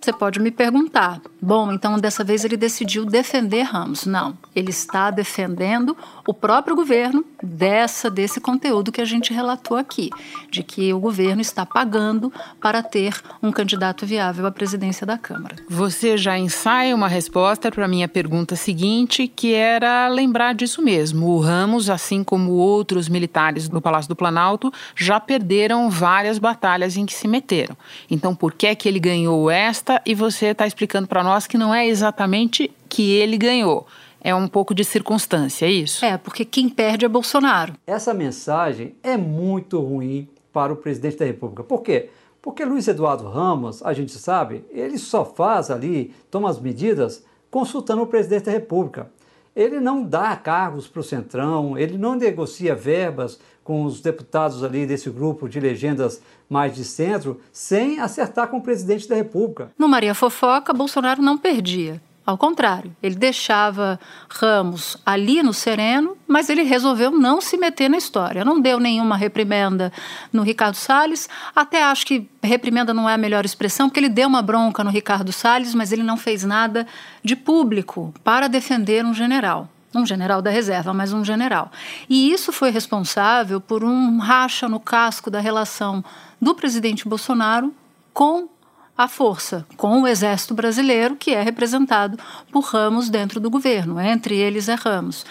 você 0.00 0.10
pode 0.10 0.40
me 0.40 0.50
perguntar: 0.50 1.20
bom, 1.38 1.70
então 1.72 1.98
dessa 1.98 2.24
vez 2.24 2.46
ele 2.46 2.56
decidiu 2.56 3.04
defender 3.04 3.60
Ramos. 3.60 4.06
Não, 4.06 4.38
ele 4.54 4.70
está 4.70 5.10
defendendo 5.10 5.96
o 6.26 6.34
próprio 6.34 6.74
governo 6.74 7.24
dessa 7.42 8.10
desse 8.10 8.40
conteúdo 8.40 8.92
que 8.92 9.00
a 9.00 9.04
gente 9.04 9.32
relatou 9.32 9.76
aqui, 9.76 10.10
de 10.50 10.62
que 10.62 10.92
o 10.92 10.98
governo 10.98 11.40
está 11.40 11.64
pagando 11.64 12.32
para 12.60 12.82
ter 12.82 13.20
um 13.42 13.52
candidato 13.52 14.04
viável 14.04 14.46
à 14.46 14.50
presidência 14.50 15.06
da 15.06 15.16
Câmara. 15.16 15.56
Você 15.68 16.16
já 16.16 16.38
ensaia 16.38 16.94
uma 16.94 17.08
resposta 17.08 17.70
para 17.70 17.84
a 17.84 17.88
minha 17.88 18.08
pergunta 18.08 18.56
seguinte, 18.56 19.28
que 19.28 19.54
era 19.54 20.08
lembrar 20.08 20.54
disso 20.54 20.82
mesmo. 20.82 21.28
O 21.28 21.40
Ramos, 21.40 21.88
assim 21.88 22.24
como 22.24 22.52
outros 22.52 23.08
militares 23.08 23.68
no 23.68 23.80
Palácio 23.80 24.08
do 24.08 24.16
Planalto, 24.16 24.72
já 24.96 25.20
perderam 25.20 25.88
várias 25.88 26.38
batalhas 26.38 26.96
em 26.96 27.06
que 27.06 27.14
se 27.14 27.28
meteram. 27.28 27.76
Então, 28.10 28.34
por 28.34 28.52
que 28.52 28.66
é 28.66 28.74
que 28.74 28.88
ele 28.88 29.00
ganhou 29.00 29.50
esta? 29.50 30.00
E 30.04 30.14
você 30.14 30.46
está 30.46 30.66
explicando 30.66 31.06
para 31.06 31.22
nós 31.22 31.46
que 31.46 31.58
não 31.58 31.74
é 31.74 31.86
exatamente 31.86 32.70
que 32.88 33.12
ele 33.12 33.38
ganhou 33.38 33.86
é 34.20 34.34
um 34.34 34.46
pouco 34.46 34.74
de 34.74 34.84
circunstância, 34.84 35.66
é 35.66 35.70
isso? 35.70 36.04
É, 36.04 36.18
porque 36.18 36.44
quem 36.44 36.68
perde 36.68 37.04
é 37.04 37.08
Bolsonaro. 37.08 37.74
Essa 37.86 38.12
mensagem 38.12 38.94
é 39.02 39.16
muito 39.16 39.80
ruim 39.80 40.28
para 40.52 40.72
o 40.72 40.76
presidente 40.76 41.18
da 41.18 41.24
República. 41.24 41.62
Por 41.62 41.82
quê? 41.82 42.10
Porque 42.42 42.64
Luiz 42.64 42.88
Eduardo 42.88 43.28
Ramos, 43.28 43.82
a 43.82 43.92
gente 43.92 44.12
sabe, 44.12 44.64
ele 44.70 44.98
só 44.98 45.24
faz 45.24 45.70
ali, 45.70 46.14
toma 46.30 46.48
as 46.48 46.58
medidas 46.58 47.24
consultando 47.50 48.02
o 48.02 48.06
presidente 48.06 48.44
da 48.44 48.52
República. 48.52 49.10
Ele 49.54 49.80
não 49.80 50.02
dá 50.02 50.36
cargos 50.36 50.86
para 50.86 51.00
o 51.00 51.04
Centrão, 51.04 51.76
ele 51.76 51.98
não 51.98 52.14
negocia 52.14 52.74
verbas 52.74 53.38
com 53.64 53.84
os 53.84 54.00
deputados 54.00 54.64
ali 54.64 54.86
desse 54.86 55.10
grupo 55.10 55.48
de 55.48 55.60
legendas 55.60 56.22
mais 56.48 56.74
de 56.74 56.84
centro, 56.84 57.40
sem 57.52 58.00
acertar 58.00 58.48
com 58.48 58.56
o 58.56 58.62
presidente 58.62 59.08
da 59.08 59.14
República. 59.14 59.70
No 59.78 59.88
Maria 59.88 60.14
Fofoca, 60.14 60.72
Bolsonaro 60.72 61.20
não 61.20 61.36
perdia. 61.36 62.00
Ao 62.30 62.38
contrário, 62.38 62.94
ele 63.02 63.16
deixava 63.16 63.98
Ramos 64.28 64.96
ali 65.04 65.42
no 65.42 65.52
sereno, 65.52 66.16
mas 66.28 66.48
ele 66.48 66.62
resolveu 66.62 67.10
não 67.10 67.40
se 67.40 67.56
meter 67.56 67.90
na 67.90 67.96
história. 67.96 68.44
Não 68.44 68.60
deu 68.60 68.78
nenhuma 68.78 69.16
reprimenda 69.16 69.92
no 70.32 70.44
Ricardo 70.44 70.76
Salles. 70.76 71.28
Até 71.56 71.82
acho 71.82 72.06
que 72.06 72.30
reprimenda 72.40 72.94
não 72.94 73.08
é 73.08 73.14
a 73.14 73.18
melhor 73.18 73.44
expressão, 73.44 73.88
porque 73.88 73.98
ele 73.98 74.08
deu 74.08 74.28
uma 74.28 74.42
bronca 74.42 74.84
no 74.84 74.90
Ricardo 74.90 75.32
Salles, 75.32 75.74
mas 75.74 75.90
ele 75.90 76.04
não 76.04 76.16
fez 76.16 76.44
nada 76.44 76.86
de 77.24 77.34
público 77.34 78.14
para 78.22 78.48
defender 78.48 79.04
um 79.04 79.12
general 79.12 79.68
um 79.92 80.06
general 80.06 80.40
da 80.40 80.50
reserva, 80.50 80.94
mas 80.94 81.12
um 81.12 81.24
general. 81.24 81.68
E 82.08 82.32
isso 82.32 82.52
foi 82.52 82.70
responsável 82.70 83.60
por 83.60 83.82
um 83.82 84.18
racha 84.18 84.68
no 84.68 84.78
casco 84.78 85.28
da 85.28 85.40
relação 85.40 86.04
do 86.40 86.54
presidente 86.54 87.08
Bolsonaro 87.08 87.74
com 88.14 88.48
a 88.96 89.08
força 89.08 89.66
com 89.76 90.02
o 90.02 90.06
Exército 90.06 90.54
Brasileiro, 90.54 91.16
que 91.16 91.32
é 91.32 91.42
representado 91.42 92.18
por 92.50 92.64
ramos 92.64 93.08
dentro 93.08 93.40
do 93.40 93.50
governo, 93.50 94.00
entre 94.00 94.36
eles 94.36 94.68
é 94.68 94.74
Ramos. 94.74 95.24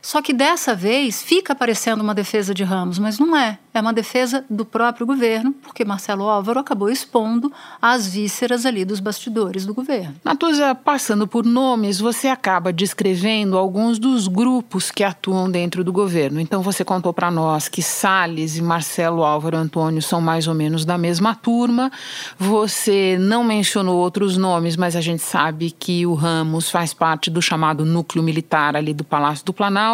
Só 0.00 0.22
que 0.22 0.32
dessa 0.32 0.74
vez 0.74 1.22
fica 1.22 1.54
parecendo 1.54 2.02
uma 2.02 2.14
defesa 2.14 2.54
de 2.54 2.64
Ramos, 2.64 2.98
mas 2.98 3.18
não 3.18 3.36
é. 3.36 3.58
É 3.74 3.80
uma 3.80 3.92
defesa 3.92 4.44
do 4.50 4.64
próprio 4.64 5.06
governo, 5.06 5.52
porque 5.62 5.84
Marcelo 5.84 6.24
Álvaro 6.24 6.58
acabou 6.58 6.90
expondo 6.90 7.52
as 7.80 8.08
vísceras 8.08 8.66
ali 8.66 8.84
dos 8.84 8.98
bastidores 8.98 9.64
do 9.64 9.72
governo. 9.72 10.16
Natuza, 10.24 10.74
passando 10.74 11.28
por 11.28 11.44
nomes, 11.44 12.00
você 12.00 12.26
acaba 12.26 12.72
descrevendo 12.72 13.56
alguns 13.56 13.98
dos 13.98 14.26
grupos 14.26 14.90
que 14.90 15.04
atuam 15.04 15.48
dentro 15.48 15.84
do 15.84 15.92
governo. 15.92 16.40
Então 16.40 16.60
você 16.60 16.84
contou 16.84 17.12
para 17.12 17.30
nós 17.30 17.68
que 17.68 17.80
Salles 17.80 18.56
e 18.56 18.62
Marcelo 18.62 19.22
Álvaro 19.22 19.56
Antônio 19.56 20.02
são 20.02 20.20
mais 20.20 20.48
ou 20.48 20.54
menos 20.54 20.84
da 20.84 20.98
mesma 20.98 21.34
turma. 21.34 21.92
Você 22.36 23.16
não 23.20 23.44
mencionou 23.44 23.98
outros 23.98 24.36
nomes, 24.36 24.76
mas 24.76 24.96
a 24.96 25.00
gente 25.00 25.22
sabe 25.22 25.70
que 25.70 26.04
o 26.04 26.14
Ramos 26.14 26.68
faz 26.68 26.92
parte 26.92 27.30
do 27.30 27.40
chamado 27.40 27.84
núcleo 27.84 28.24
militar 28.24 28.74
ali 28.74 28.92
do 28.92 29.04
Palácio 29.04 29.44
do 29.44 29.52
Planalto. 29.52 29.87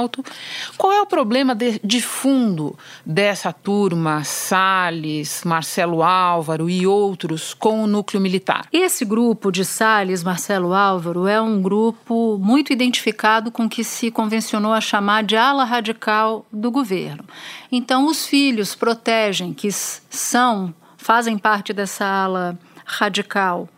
Qual 0.77 0.93
é 0.93 1.01
o 1.01 1.07
problema 1.07 1.55
de, 1.55 1.81
de 1.83 2.03
fundo 2.03 2.77
dessa 3.05 3.53
turma? 3.53 3.75
turma, 3.75 4.25
Salles, 4.25 5.43
Marcelo 5.45 6.03
Álvaro 6.03 6.71
e 6.71 6.87
outros 6.87 7.53
com 7.53 7.83
o 7.83 7.87
núcleo 7.87 8.21
militar? 8.21 8.67
Esse 8.73 9.05
grupo 9.05 9.51
de 9.51 9.65
Salles, 9.65 10.23
Marcelo 10.23 10.73
Álvaro 10.73 11.27
é 11.27 11.41
um 11.41 11.61
grupo 11.61 12.39
muito 12.39 12.73
identificado 12.73 13.51
com 13.51 13.65
o 13.65 13.69
que 13.69 13.85
se 13.85 14.11
convencionou 14.11 14.73
a 14.73 14.81
chamar 14.81 15.23
de 15.23 15.37
ala 15.37 15.65
radical 15.65 16.47
do 16.53 16.71
governo. 16.71 17.25
Então, 17.71 18.07
os 18.07 18.27
filhos 18.27 18.75
protegem, 18.75 19.53
que 19.53 19.71
são, 19.73 20.75
fazem 20.97 21.37
parte 21.37 21.73
dessa 21.73 22.05
ala 22.05 22.47
radical 22.47 22.74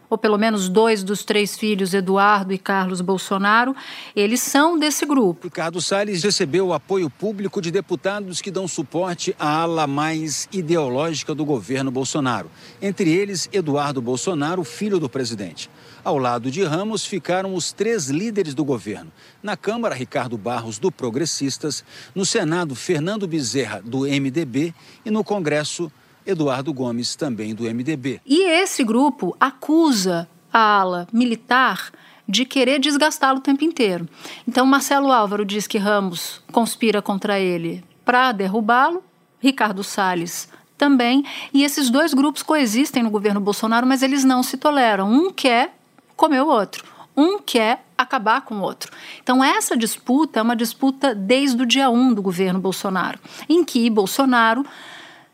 ou 0.09 0.17
pelo 0.17 0.39
menos 0.39 0.69
dois 0.69 1.03
dos 1.03 1.25
três 1.25 1.57
filhos, 1.57 1.93
Eduardo 1.93 2.53
e 2.53 2.59
Carlos 2.59 3.01
Bolsonaro, 3.01 3.75
eles 4.15 4.41
são 4.41 4.79
desse 4.79 5.05
grupo. 5.05 5.47
Ricardo 5.47 5.81
Salles 5.81 6.23
recebeu 6.23 6.69
o 6.69 6.73
apoio 6.73 7.11
público 7.11 7.61
de 7.61 7.71
deputados 7.71 8.41
que 8.41 8.51
dão 8.51 8.69
suporte 8.69 9.35
à 9.39 9.63
ala 9.63 9.87
mais 9.87 10.49
ideológica 10.53 11.35
do 11.35 11.45
governo 11.45 11.91
Bolsonaro. 11.91 12.51
Entre 12.81 13.11
eles, 13.13 13.49
Eduardo 13.53 14.01
Bolsonaro, 14.01 14.63
filho 14.65 14.99
do 14.99 15.09
presidente. 15.09 15.69
Ao 16.05 16.19
lado 16.19 16.53
de 16.53 16.63
Ramos 16.63 17.05
ficaram 17.05 17.53
os 17.55 17.73
três 17.73 18.09
líderes 18.09 18.55
do 18.55 18.65
governo. 18.65 19.11
Na 19.43 19.57
Câmara, 19.57 19.93
Ricardo 19.93 20.39
Barros, 20.39 20.79
do 20.79 20.93
Progressistas. 20.93 21.85
No 22.15 22.25
Senado, 22.25 22.77
Fernando 22.77 23.27
Bezerra, 23.27 23.83
do 23.85 24.03
MDB. 24.03 24.73
E 25.05 25.11
no 25.11 25.25
Congresso, 25.25 25.91
Eduardo 26.27 26.73
Gomes, 26.73 27.15
também 27.15 27.55
do 27.55 27.65
MDB. 27.65 28.21
E 28.27 28.43
esse 28.43 28.83
grupo 28.83 29.37
acusa 29.39 30.29
a 30.53 30.81
ala 30.81 31.07
militar 31.13 31.93
de 32.29 32.45
querer 32.45 32.81
desgastá-lo 32.81 33.39
o 33.39 33.43
tempo 33.43 33.65
inteiro. 33.65 34.09
Então, 34.47 34.67
Marcelo 34.67 35.13
Álvaro 35.13 35.45
diz 35.45 35.67
que 35.67 35.79
Ramos 35.79 36.43
conspira 36.51 37.01
contra 37.01 37.39
ele 37.39 37.85
para 38.05 38.33
derrubá-lo, 38.33 39.03
Ricardo 39.39 39.85
Salles 39.85 40.49
também, 40.77 41.25
e 41.55 41.65
esses 41.65 41.89
dois 41.89 42.13
grupos 42.13 42.43
coexistem 42.43 43.03
no 43.03 43.11
governo 43.11 43.41
Bolsonaro, 43.41 43.87
mas 43.87 44.03
eles 44.03 44.25
não 44.25 44.43
se 44.43 44.57
toleram. 44.57 45.11
Um 45.11 45.31
quer 45.31 45.75
comer 46.17 46.43
o 46.43 46.49
outro, 46.49 46.85
um 47.17 47.39
quer 47.39 47.85
acabar 47.97 48.43
com 48.43 48.57
o 48.57 48.63
outro. 48.63 48.93
Então, 49.23 49.43
essa 49.43 49.77
disputa 49.77 50.41
é 50.41 50.43
uma 50.43 50.57
disputa 50.57 51.15
desde 51.15 51.63
o 51.63 51.67
dia 51.67 51.89
1 51.89 52.15
do 52.15 52.23
governo 52.23 52.61
Bolsonaro, 52.61 53.19
em 53.49 53.65
que 53.65 53.89
Bolsonaro 53.89 54.67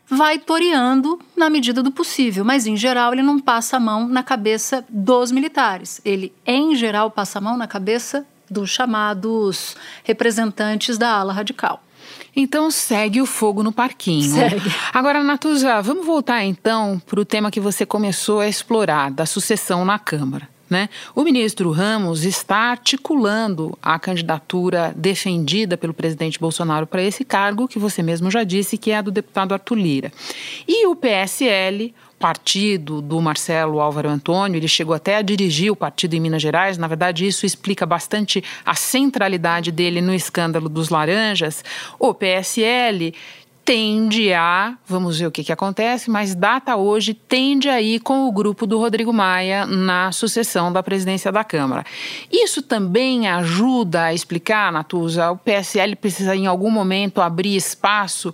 vai 0.09 0.37
toreando 0.37 1.19
na 1.35 1.49
medida 1.49 1.81
do 1.81 1.91
possível, 1.91 2.43
mas 2.43 2.67
em 2.67 2.75
geral 2.75 3.13
ele 3.13 3.23
não 3.23 3.39
passa 3.39 3.77
a 3.77 3.79
mão 3.79 4.07
na 4.07 4.23
cabeça 4.23 4.85
dos 4.89 5.31
militares. 5.31 6.01
Ele, 6.03 6.33
em 6.45 6.75
geral, 6.75 7.09
passa 7.09 7.39
a 7.39 7.41
mão 7.41 7.57
na 7.57 7.67
cabeça 7.67 8.25
dos 8.49 8.69
chamados 8.69 9.75
representantes 10.03 10.97
da 10.97 11.09
ala 11.09 11.33
radical. 11.33 11.83
Então 12.35 12.71
segue 12.71 13.21
o 13.21 13.25
fogo 13.25 13.61
no 13.61 13.71
parquinho. 13.71 14.33
Segue. 14.33 14.71
Agora, 14.93 15.23
Natuza, 15.23 15.81
vamos 15.81 16.05
voltar 16.05 16.43
então 16.43 17.01
para 17.05 17.19
o 17.19 17.25
tema 17.25 17.51
que 17.51 17.59
você 17.59 17.85
começou 17.85 18.39
a 18.39 18.47
explorar, 18.47 19.11
da 19.11 19.25
sucessão 19.25 19.85
na 19.85 19.99
Câmara. 19.99 20.52
Né? 20.73 20.89
O 21.13 21.23
ministro 21.23 21.69
Ramos 21.69 22.25
está 22.25 22.71
articulando 22.71 23.77
a 23.79 23.99
candidatura 23.99 24.91
defendida 24.95 25.77
pelo 25.77 25.93
presidente 25.93 26.39
Bolsonaro 26.39 26.87
para 26.87 27.03
esse 27.03 27.23
cargo, 27.23 27.67
que 27.67 27.77
você 27.77 28.01
mesmo 28.01 28.31
já 28.31 28.43
disse 28.43 28.75
que 28.75 28.89
é 28.89 28.97
a 28.97 29.01
do 29.03 29.11
deputado 29.11 29.53
Arthur 29.53 29.75
Lira. 29.75 30.11
E 30.67 30.87
o 30.87 30.95
PSL, 30.95 31.93
partido 32.17 33.03
do 33.03 33.21
Marcelo 33.21 33.79
Álvaro 33.79 34.09
Antônio, 34.09 34.57
ele 34.57 34.67
chegou 34.67 34.95
até 34.95 35.17
a 35.17 35.21
dirigir 35.21 35.71
o 35.71 35.75
partido 35.75 36.15
em 36.15 36.19
Minas 36.19 36.41
Gerais. 36.41 36.75
Na 36.75 36.87
verdade, 36.87 37.27
isso 37.27 37.45
explica 37.45 37.85
bastante 37.85 38.43
a 38.65 38.73
centralidade 38.73 39.71
dele 39.71 40.01
no 40.01 40.11
escândalo 40.11 40.67
dos 40.67 40.89
laranjas. 40.89 41.63
O 41.99 42.15
PSL 42.15 43.13
tende 43.65 44.33
a, 44.33 44.75
vamos 44.85 45.19
ver 45.19 45.27
o 45.27 45.31
que, 45.31 45.43
que 45.43 45.51
acontece, 45.51 46.09
mas 46.09 46.35
data 46.35 46.75
hoje 46.75 47.13
tende 47.13 47.69
a 47.69 47.81
ir 47.81 47.99
com 48.01 48.27
o 48.27 48.31
grupo 48.31 48.67
do 48.67 48.77
Rodrigo 48.77 49.13
Maia 49.13 49.65
na 49.65 50.11
sucessão 50.11 50.71
da 50.71 50.83
presidência 50.83 51.31
da 51.31 51.43
Câmara. 51.43 51.85
Isso 52.31 52.61
também 52.61 53.27
ajuda 53.27 54.03
a 54.03 54.13
explicar, 54.13 54.71
Natuza, 54.71 55.31
o 55.31 55.37
PSL 55.37 55.95
precisa 55.95 56.35
em 56.35 56.45
algum 56.45 56.69
momento 56.69 57.21
abrir 57.21 57.55
espaço 57.55 58.33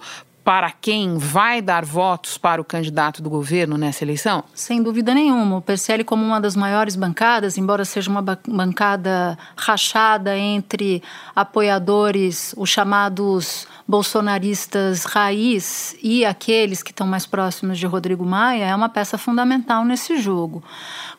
para 0.50 0.72
quem 0.72 1.16
vai 1.16 1.62
dar 1.62 1.86
votos 1.86 2.36
para 2.36 2.60
o 2.60 2.66
candidato 2.66 3.22
do 3.22 3.30
governo 3.30 3.78
nessa 3.78 4.04
eleição? 4.04 4.44
Sem 4.52 4.82
dúvida 4.82 5.14
nenhuma. 5.14 5.58
O 5.58 5.62
PSL, 5.62 6.04
como 6.04 6.26
uma 6.26 6.42
das 6.42 6.56
maiores 6.56 6.96
bancadas, 6.96 7.56
embora 7.56 7.86
seja 7.86 8.10
uma 8.10 8.22
bancada 8.48 9.38
rachada 9.56 10.36
entre 10.36 11.04
apoiadores, 11.36 12.56
os 12.58 12.68
chamados 12.68 13.68
bolsonaristas 13.90 15.04
raiz 15.04 15.96
e 16.04 16.24
aqueles 16.24 16.84
que 16.84 16.92
estão 16.92 17.08
mais 17.08 17.26
próximos 17.26 17.80
de 17.80 17.88
Rodrigo 17.88 18.24
Maia 18.24 18.66
é 18.66 18.76
uma 18.76 18.88
peça 18.88 19.18
fundamental 19.18 19.84
nesse 19.84 20.16
jogo. 20.20 20.64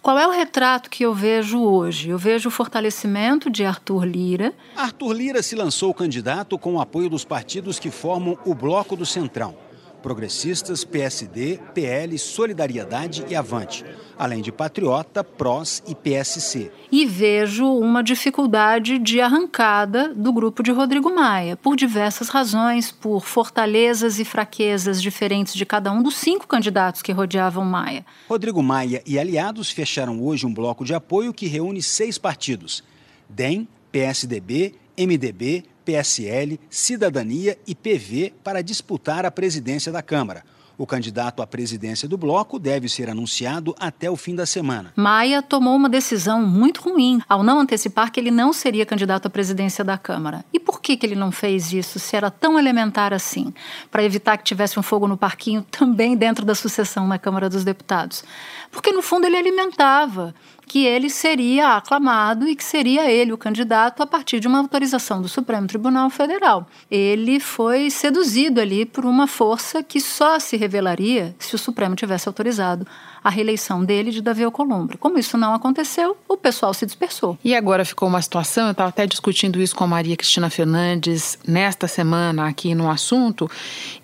Qual 0.00 0.16
é 0.16 0.24
o 0.24 0.30
retrato 0.30 0.88
que 0.88 1.04
eu 1.04 1.12
vejo 1.12 1.60
hoje? 1.60 2.10
Eu 2.10 2.16
vejo 2.16 2.48
o 2.48 2.52
fortalecimento 2.52 3.50
de 3.50 3.64
Arthur 3.64 4.04
Lira. 4.04 4.54
Arthur 4.76 5.12
Lira 5.12 5.42
se 5.42 5.56
lançou 5.56 5.92
candidato 5.92 6.56
com 6.56 6.74
o 6.74 6.80
apoio 6.80 7.10
dos 7.10 7.24
partidos 7.24 7.80
que 7.80 7.90
formam 7.90 8.38
o 8.44 8.54
Bloco 8.54 8.94
do 8.94 9.04
Centrão. 9.04 9.69
Progressistas, 10.00 10.85
PSD, 10.85 11.61
PL, 11.75 12.19
Solidariedade 12.19 13.25
e 13.28 13.37
Avante, 13.37 13.85
além 14.19 14.42
de 14.42 14.50
Patriota, 14.50 15.23
PROS 15.23 15.83
e 15.87 15.95
PSC. 15.95 16.71
E 16.90 17.07
vejo 17.07 17.66
uma 17.66 18.02
dificuldade 18.02 18.99
de 18.99 19.21
arrancada 19.21 20.12
do 20.14 20.33
grupo 20.33 20.62
de 20.62 20.73
Rodrigo 20.73 21.14
Maia, 21.14 21.57
por 21.57 21.76
diversas 21.76 22.28
razões, 22.28 22.90
por 22.90 23.25
fortalezas 23.25 24.19
e 24.19 24.25
fraquezas 24.25 25.00
diferentes 25.00 25.54
de 25.54 25.64
cada 25.64 25.92
um 25.92 26.02
dos 26.02 26.16
cinco 26.16 26.47
candidatos 26.47 27.02
que 27.02 27.12
rodeavam 27.12 27.64
Maia. 27.64 28.04
Rodrigo 28.28 28.62
Maia 28.62 29.02
e 29.07 29.19
aliados 29.19 29.71
fecharam 29.71 30.23
hoje 30.23 30.47
um 30.47 30.52
bloco 30.52 30.85
de 30.85 30.95
apoio 30.95 31.33
que 31.33 31.47
reúne 31.47 31.83
seis 31.83 32.19
partidos: 32.19 32.83
DEM, 33.28 33.69
PSDB, 33.92 34.75
MDB, 34.99 35.64
PSL, 35.84 36.60
Cidadania 36.68 37.58
e 37.66 37.75
PV 37.75 38.34
para 38.44 38.62
disputar 38.62 39.25
a 39.25 39.30
presidência 39.30 39.90
da 39.90 40.02
Câmara. 40.02 40.44
O 40.80 40.87
candidato 40.87 41.42
à 41.42 41.46
presidência 41.46 42.08
do 42.08 42.16
bloco 42.16 42.58
deve 42.58 42.88
ser 42.88 43.10
anunciado 43.10 43.76
até 43.78 44.10
o 44.10 44.16
fim 44.16 44.34
da 44.34 44.46
semana. 44.46 44.94
Maia 44.96 45.42
tomou 45.42 45.76
uma 45.76 45.90
decisão 45.90 46.40
muito 46.40 46.80
ruim 46.80 47.20
ao 47.28 47.42
não 47.42 47.60
antecipar 47.60 48.10
que 48.10 48.18
ele 48.18 48.30
não 48.30 48.50
seria 48.50 48.87
candidato 48.87 49.26
à 49.26 49.30
presidência 49.30 49.84
da 49.84 49.99
Câmara. 49.99 50.42
E 50.50 50.58
por 50.58 50.80
que, 50.80 50.96
que 50.96 51.04
ele 51.04 51.14
não 51.14 51.30
fez 51.30 51.70
isso 51.70 51.99
se 51.99 52.16
era 52.16 52.30
tão 52.30 52.58
elementar 52.58 53.12
assim? 53.12 53.52
Para 53.90 54.02
evitar 54.02 54.38
que 54.38 54.44
tivesse 54.44 54.80
um 54.80 54.82
fogo 54.82 55.06
no 55.06 55.18
parquinho 55.18 55.60
também 55.70 56.16
dentro 56.16 56.46
da 56.46 56.54
sucessão 56.54 57.06
na 57.06 57.18
Câmara 57.18 57.50
dos 57.50 57.62
Deputados. 57.62 58.25
Porque, 58.70 58.90
no 58.90 59.02
fundo, 59.02 59.26
ele 59.26 59.37
alimentava 59.37 60.34
que 60.70 60.86
ele 60.86 61.10
seria 61.10 61.78
aclamado 61.78 62.46
e 62.46 62.54
que 62.54 62.62
seria 62.62 63.10
ele 63.10 63.32
o 63.32 63.36
candidato 63.36 64.04
a 64.04 64.06
partir 64.06 64.38
de 64.38 64.46
uma 64.46 64.60
autorização 64.60 65.20
do 65.20 65.28
Supremo 65.28 65.66
Tribunal 65.66 66.08
Federal. 66.10 66.64
Ele 66.88 67.40
foi 67.40 67.90
seduzido 67.90 68.60
ali 68.60 68.86
por 68.86 69.04
uma 69.04 69.26
força 69.26 69.82
que 69.82 70.00
só 70.00 70.38
se 70.38 70.56
revelaria 70.56 71.34
se 71.40 71.56
o 71.56 71.58
Supremo 71.58 71.96
tivesse 71.96 72.28
autorizado 72.28 72.86
a 73.22 73.30
reeleição 73.30 73.84
dele 73.84 74.10
de 74.10 74.20
Davi 74.20 74.44
Alcolumbre. 74.44 74.98
Como 74.98 75.18
isso 75.18 75.36
não 75.36 75.54
aconteceu, 75.54 76.16
o 76.28 76.36
pessoal 76.36 76.72
se 76.74 76.86
dispersou. 76.86 77.38
E 77.44 77.54
agora 77.54 77.84
ficou 77.84 78.08
uma 78.08 78.20
situação, 78.22 78.66
eu 78.66 78.72
estava 78.72 78.88
até 78.88 79.06
discutindo 79.06 79.60
isso 79.60 79.76
com 79.76 79.84
a 79.84 79.86
Maria 79.86 80.16
Cristina 80.16 80.50
Fernandes 80.50 81.38
nesta 81.46 81.86
semana 81.86 82.48
aqui 82.48 82.74
no 82.74 82.90
assunto, 82.90 83.50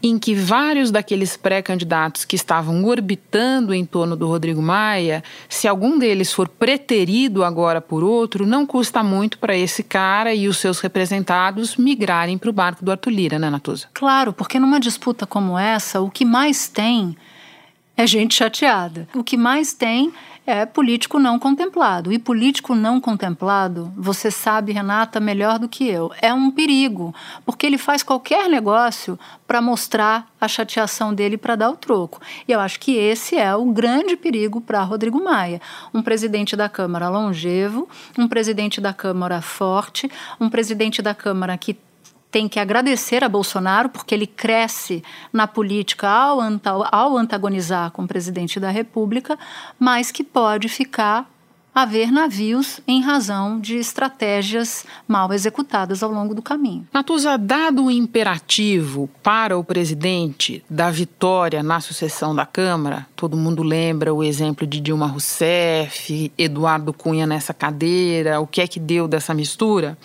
em 0.02 0.18
que 0.18 0.34
vários 0.34 0.90
daqueles 0.90 1.36
pré-candidatos 1.36 2.24
que 2.24 2.36
estavam 2.36 2.84
orbitando 2.84 3.72
em 3.72 3.84
torno 3.84 4.16
do 4.16 4.26
Rodrigo 4.26 4.62
Maia, 4.62 5.22
se 5.48 5.66
algum 5.66 5.98
deles 5.98 6.32
for 6.32 6.48
preterido 6.48 7.44
agora 7.44 7.80
por 7.80 8.04
outro, 8.04 8.46
não 8.46 8.66
custa 8.66 9.02
muito 9.02 9.38
para 9.38 9.56
esse 9.56 9.82
cara 9.82 10.34
e 10.34 10.48
os 10.48 10.58
seus 10.58 10.80
representados 10.80 11.76
migrarem 11.76 12.38
para 12.38 12.50
o 12.50 12.52
barco 12.52 12.84
do 12.84 12.90
Arthur 12.90 13.10
Lira, 13.10 13.38
né, 13.38 13.50
Natuza? 13.50 13.88
Claro, 13.94 14.32
porque 14.32 14.58
numa 14.58 14.80
disputa 14.80 15.26
como 15.26 15.58
essa, 15.58 16.00
o 16.00 16.10
que 16.10 16.24
mais 16.24 16.68
tem 16.68 17.16
é 17.96 18.06
gente 18.06 18.34
chateada. 18.34 19.08
O 19.14 19.24
que 19.24 19.36
mais 19.36 19.72
tem 19.72 20.12
é 20.46 20.64
político 20.64 21.18
não 21.18 21.38
contemplado. 21.38 22.12
E 22.12 22.18
político 22.18 22.74
não 22.74 23.00
contemplado, 23.00 23.92
você 23.96 24.30
sabe, 24.30 24.72
Renata, 24.72 25.18
melhor 25.18 25.58
do 25.58 25.68
que 25.68 25.88
eu, 25.88 26.12
é 26.22 26.32
um 26.32 26.50
perigo, 26.50 27.12
porque 27.44 27.66
ele 27.66 27.76
faz 27.76 28.02
qualquer 28.02 28.48
negócio 28.48 29.18
para 29.46 29.60
mostrar 29.60 30.28
a 30.40 30.46
chateação 30.46 31.12
dele 31.12 31.36
para 31.36 31.56
dar 31.56 31.70
o 31.70 31.76
troco. 31.76 32.20
E 32.46 32.52
eu 32.52 32.60
acho 32.60 32.78
que 32.78 32.94
esse 32.96 33.36
é 33.36 33.54
o 33.56 33.64
grande 33.66 34.16
perigo 34.16 34.60
para 34.60 34.82
Rodrigo 34.82 35.22
Maia. 35.22 35.60
Um 35.92 36.00
presidente 36.00 36.54
da 36.54 36.68
Câmara 36.68 37.08
longevo, 37.08 37.88
um 38.16 38.28
presidente 38.28 38.80
da 38.80 38.92
Câmara 38.92 39.42
forte, 39.42 40.08
um 40.40 40.48
presidente 40.48 41.02
da 41.02 41.14
Câmara 41.14 41.58
que 41.58 41.76
tem 42.30 42.48
que 42.48 42.60
agradecer 42.60 43.24
a 43.24 43.28
Bolsonaro, 43.28 43.88
porque 43.88 44.14
ele 44.14 44.26
cresce 44.26 45.02
na 45.32 45.46
política 45.46 46.08
ao, 46.08 46.40
ao 46.92 47.16
antagonizar 47.16 47.90
com 47.90 48.02
o 48.02 48.08
presidente 48.08 48.60
da 48.60 48.70
República, 48.70 49.38
mas 49.78 50.10
que 50.10 50.22
pode 50.22 50.68
ficar 50.68 51.28
a 51.76 51.84
ver 51.84 52.10
navios 52.10 52.80
em 52.88 53.02
razão 53.02 53.60
de 53.60 53.76
estratégias 53.76 54.86
mal 55.06 55.30
executadas 55.30 56.02
ao 56.02 56.10
longo 56.10 56.34
do 56.34 56.40
caminho. 56.40 56.88
Natuza, 56.90 57.36
dado 57.36 57.84
o 57.84 57.90
imperativo 57.90 59.10
para 59.22 59.58
o 59.58 59.62
presidente 59.62 60.64
da 60.70 60.90
vitória 60.90 61.62
na 61.62 61.78
sucessão 61.78 62.34
da 62.34 62.46
Câmara, 62.46 63.06
todo 63.14 63.36
mundo 63.36 63.62
lembra 63.62 64.14
o 64.14 64.24
exemplo 64.24 64.66
de 64.66 64.80
Dilma 64.80 65.06
Rousseff, 65.06 66.32
Eduardo 66.38 66.94
Cunha 66.94 67.26
nessa 67.26 67.52
cadeira, 67.52 68.40
o 68.40 68.46
que 68.46 68.62
é 68.62 68.66
que 68.66 68.80
deu 68.80 69.06
dessa 69.06 69.34
mistura? 69.34 69.98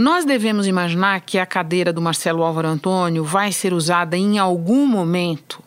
Nós 0.00 0.24
devemos 0.24 0.66
imaginar 0.66 1.20
que 1.20 1.38
a 1.38 1.44
cadeira 1.44 1.92
do 1.92 2.00
Marcelo 2.00 2.42
Álvaro 2.42 2.66
Antônio 2.66 3.22
vai 3.22 3.52
ser 3.52 3.74
usada 3.74 4.16
em 4.16 4.38
algum 4.38 4.86
momento 4.86 5.62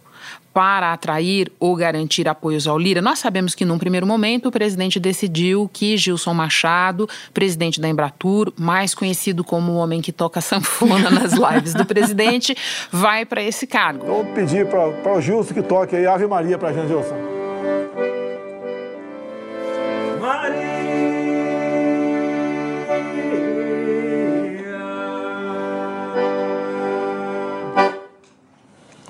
para 0.51 0.91
atrair 0.91 1.51
ou 1.59 1.75
garantir 1.75 2.27
apoios 2.27 2.65
ao 2.65 2.79
Lira? 2.79 2.99
Nós 2.99 3.19
sabemos 3.19 3.53
que, 3.53 3.63
num 3.63 3.77
primeiro 3.77 4.07
momento, 4.07 4.47
o 4.47 4.51
presidente 4.51 4.99
decidiu 4.99 5.69
que 5.71 5.95
Gilson 5.97 6.33
Machado, 6.33 7.07
presidente 7.31 7.79
da 7.79 7.87
Embratur, 7.87 8.51
mais 8.57 8.95
conhecido 8.95 9.43
como 9.43 9.73
o 9.73 9.75
homem 9.75 10.01
que 10.01 10.11
toca 10.11 10.41
sanfona 10.41 11.11
nas 11.11 11.33
lives 11.33 11.75
do 11.75 11.85
presidente, 11.85 12.57
vai 12.91 13.27
para 13.27 13.43
esse 13.43 13.67
cargo. 13.67 14.03
Vou 14.03 14.25
pedir 14.25 14.65
para 14.65 15.15
o 15.15 15.21
Gilson 15.21 15.53
que 15.53 15.61
toque 15.61 15.95
aí 15.95 16.07
Ave 16.07 16.25
Maria 16.25 16.57
para 16.57 16.69
a 16.69 16.73
gente, 16.73 16.87
Gilson. 16.87 17.32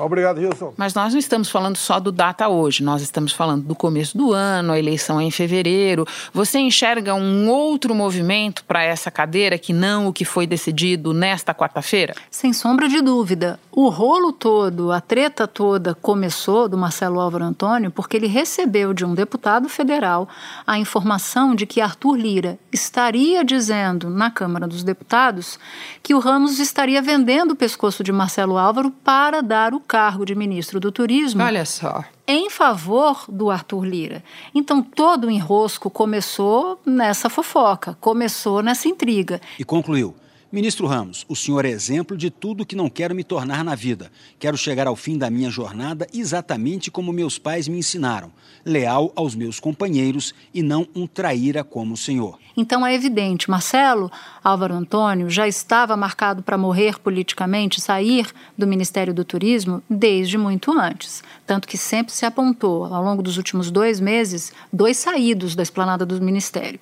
Obrigado, 0.06 0.39
Wilson. 0.39 0.74
Mas 0.78 0.94
nós 0.94 1.13
não 1.13 1.20
estamos 1.20 1.50
falando 1.50 1.78
só 1.78 2.00
do 2.00 2.12
data 2.12 2.48
hoje, 2.48 2.84
nós 2.84 3.02
estamos 3.02 3.32
falando 3.32 3.63
do 3.63 3.76
começo 3.76 4.18
do 4.18 4.34
ano, 4.34 4.74
a 4.74 4.80
eleição 4.80 5.20
é 5.20 5.24
em 5.24 5.32
fevereiro. 5.32 6.06
Você 6.34 6.60
enxerga 6.60 7.13
um 7.13 7.50
outro 7.50 7.96
movimento 7.96 8.63
para 8.66 8.84
essa 8.84 9.10
cadeira 9.10 9.58
que 9.58 9.74
não 9.74 10.08
o 10.08 10.13
que 10.13 10.26
foi 10.26 10.46
decidido 10.46 11.13
nesta 11.13 11.54
quarta-feira? 11.54 12.16
Sem 12.30 12.54
sombra 12.54 12.88
de 12.88 13.02
dúvida. 13.02 13.60
O 13.72 13.89
rolo 13.89 14.32
todo, 14.32 14.92
a 14.92 15.02
treta 15.02 15.48
toda 15.48 15.96
começou 15.96 16.70
do 16.70 16.78
Marcelo 16.78 17.20
Álvaro 17.20 17.44
Antônio 17.44 17.92
porque 17.92 18.18
ele 18.18 18.28
recebeu 18.28 18.94
de 18.94 19.04
um 19.04 19.13
deputado 19.13 19.68
federal 19.68 20.28
a 20.66 20.78
informação 20.78 21.56
de 21.56 21.66
que 21.66 21.82
Arthur 21.82 22.16
Lira 22.16 22.60
estaria 22.72 23.44
dizendo 23.44 24.10
na 24.10 24.30
Câmara 24.30 24.68
dos 24.68 24.84
Deputados 24.84 25.58
que 26.02 26.13
o 26.13 26.20
Ramos 26.20 26.60
estaria 26.60 27.02
vendendo 27.02 27.52
o 27.52 27.56
pescoço 27.56 28.04
de 28.04 28.12
Marcelo 28.12 28.58
Álvaro 28.58 28.92
para 29.04 29.42
dar 29.42 29.74
o 29.74 29.80
cargo 29.93 30.25
de 30.25 30.34
ministro 30.34 30.79
do 30.79 30.91
Turismo. 30.91 31.43
Olha 31.43 31.63
só. 31.65 32.03
Em 32.27 32.49
favor 32.49 33.25
do 33.29 33.51
Arthur 33.51 33.86
Lira. 33.86 34.23
Então, 34.56 34.82
todo 34.82 35.27
o 35.27 35.29
enrosco 35.29 35.88
começou 35.88 36.82
nessa 36.84 37.29
fofoca, 37.29 37.95
começou 38.01 38.63
nessa 38.63 38.88
intriga. 38.88 39.39
E 39.60 39.63
concluiu. 39.63 40.15
Ministro 40.54 40.86
Ramos, 40.86 41.26
o 41.28 41.36
senhor 41.36 41.66
é 41.66 41.70
exemplo 41.70 42.16
de 42.16 42.30
tudo 42.30 42.63
que 42.63 42.76
não 42.76 42.88
quero 42.88 43.16
me 43.16 43.24
tornar 43.24 43.63
na 43.63 43.74
vida. 43.74 44.12
Quero 44.38 44.56
chegar 44.56 44.86
ao 44.86 44.96
fim 44.96 45.18
da 45.18 45.28
minha 45.28 45.50
jornada 45.50 46.06
exatamente 46.13 46.92
como 46.92 47.12
meus 47.12 47.39
pais 47.39 47.68
me 47.68 47.80
ensinaram, 47.80 48.32
leal 48.63 49.12
aos 49.16 49.34
meus 49.34 49.60
companheiros 49.60 50.32
e 50.54 50.62
não 50.62 50.88
um 50.94 51.08
traíra 51.08 51.63
como 51.63 51.96
o 51.96 51.98
senhor. 51.98 52.38
Então 52.56 52.86
é 52.86 52.94
evidente, 52.94 53.50
Marcelo 53.50 54.12
Álvaro 54.44 54.76
Antônio 54.76 55.28
já 55.28 55.48
estava 55.48 55.98
marcado 55.98 56.44
para 56.44 56.56
morrer 56.56 57.00
politicamente, 57.00 57.82
sair 57.82 58.28
do 58.56 58.68
Ministério 58.68 59.12
do 59.12 59.26
Turismo 59.26 59.82
desde 59.89 60.38
muito 60.38 60.72
antes. 60.72 61.24
Tanto 61.48 61.68
que 61.68 61.80
sempre 61.80 62.13
se 62.13 62.28
apontou, 62.28 62.86
ao 62.94 63.04
longo 63.04 63.24
dos 63.24 63.38
últimos 63.38 63.72
dois 63.72 64.00
meses, 64.00 64.54
dois 64.72 64.98
saídos 64.98 65.56
da 65.56 65.63
esplanada 65.63 66.06
do 66.06 66.22
Ministério. 66.22 66.80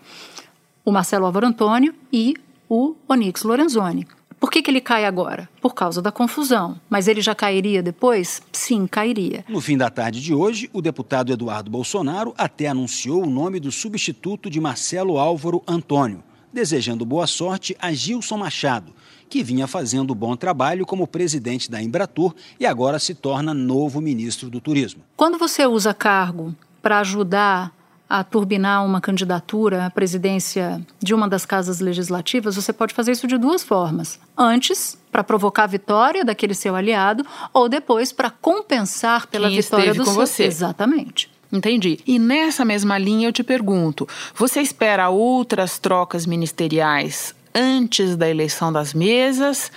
O 0.83 0.91
Marcelo 0.91 1.25
Álvaro 1.25 1.47
Antônio 1.47 1.95
e 2.11 2.35
o 2.73 2.95
Onyx 3.09 3.43
Lorenzoni. 3.43 4.07
Por 4.39 4.49
que, 4.49 4.61
que 4.61 4.71
ele 4.71 4.79
cai 4.79 5.03
agora? 5.03 5.49
Por 5.61 5.75
causa 5.75 6.01
da 6.01 6.09
confusão. 6.09 6.79
Mas 6.89 7.09
ele 7.09 7.19
já 7.19 7.35
cairia 7.35 7.83
depois? 7.83 8.41
Sim, 8.49 8.87
cairia. 8.87 9.43
No 9.49 9.59
fim 9.59 9.77
da 9.77 9.89
tarde 9.89 10.21
de 10.21 10.33
hoje, 10.33 10.69
o 10.71 10.81
deputado 10.81 11.33
Eduardo 11.33 11.69
Bolsonaro 11.69 12.33
até 12.37 12.69
anunciou 12.69 13.23
o 13.23 13.29
nome 13.29 13.59
do 13.59 13.73
substituto 13.73 14.49
de 14.49 14.61
Marcelo 14.61 15.19
Álvaro 15.19 15.61
Antônio, 15.67 16.23
desejando 16.53 17.05
boa 17.05 17.27
sorte 17.27 17.75
a 17.77 17.91
Gilson 17.91 18.37
Machado, 18.37 18.93
que 19.29 19.43
vinha 19.43 19.67
fazendo 19.67 20.15
bom 20.15 20.37
trabalho 20.37 20.85
como 20.85 21.05
presidente 21.05 21.69
da 21.69 21.83
Embratur 21.83 22.33
e 22.57 22.65
agora 22.65 22.99
se 22.99 23.13
torna 23.13 23.53
novo 23.53 23.99
ministro 23.99 24.49
do 24.49 24.61
Turismo. 24.61 25.03
Quando 25.17 25.37
você 25.37 25.65
usa 25.65 25.93
cargo 25.93 26.55
para 26.81 27.01
ajudar 27.01 27.80
a 28.11 28.25
turbinar 28.25 28.85
uma 28.85 28.99
candidatura 28.99 29.85
à 29.85 29.89
presidência 29.89 30.85
de 31.01 31.13
uma 31.13 31.29
das 31.29 31.45
casas 31.45 31.79
legislativas, 31.79 32.57
você 32.57 32.73
pode 32.73 32.93
fazer 32.93 33.13
isso 33.13 33.25
de 33.25 33.37
duas 33.37 33.63
formas. 33.63 34.19
Antes, 34.37 34.97
para 35.09 35.23
provocar 35.23 35.63
a 35.63 35.67
vitória 35.67 36.25
daquele 36.25 36.53
seu 36.53 36.75
aliado, 36.75 37.25
ou 37.53 37.69
depois 37.69 38.11
para 38.11 38.29
compensar 38.29 39.27
pela 39.27 39.47
Quem 39.47 39.61
vitória 39.61 39.93
do 39.93 40.03
com 40.03 40.11
seu. 40.11 40.13
você. 40.15 40.43
Exatamente. 40.43 41.31
Entendi. 41.49 41.99
E 42.05 42.19
nessa 42.19 42.65
mesma 42.65 42.97
linha 42.97 43.29
eu 43.29 43.33
te 43.33 43.43
pergunto: 43.43 44.05
você 44.35 44.59
espera 44.59 45.07
outras 45.07 45.79
trocas 45.79 46.25
ministeriais 46.25 47.33
antes 47.55 48.17
da 48.17 48.29
eleição 48.29 48.73
das 48.73 48.93
mesas? 48.93 49.71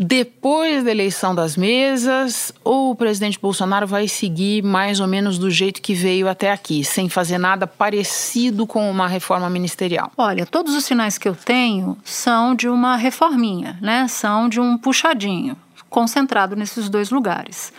Depois 0.00 0.84
da 0.84 0.92
eleição 0.92 1.34
das 1.34 1.56
mesas, 1.56 2.52
ou 2.62 2.92
o 2.92 2.94
presidente 2.94 3.36
Bolsonaro 3.36 3.84
vai 3.84 4.06
seguir 4.06 4.62
mais 4.62 5.00
ou 5.00 5.08
menos 5.08 5.38
do 5.38 5.50
jeito 5.50 5.82
que 5.82 5.92
veio 5.92 6.28
até 6.28 6.52
aqui, 6.52 6.84
sem 6.84 7.08
fazer 7.08 7.36
nada 7.36 7.66
parecido 7.66 8.64
com 8.64 8.88
uma 8.88 9.08
reforma 9.08 9.50
ministerial? 9.50 10.12
Olha, 10.16 10.46
todos 10.46 10.76
os 10.76 10.84
sinais 10.84 11.18
que 11.18 11.28
eu 11.28 11.34
tenho 11.34 11.98
são 12.04 12.54
de 12.54 12.68
uma 12.68 12.94
reforminha, 12.94 13.76
né? 13.82 14.06
São 14.06 14.48
de 14.48 14.60
um 14.60 14.78
puxadinho 14.78 15.56
concentrado 15.90 16.54
nesses 16.54 16.88
dois 16.88 17.10
lugares. 17.10 17.72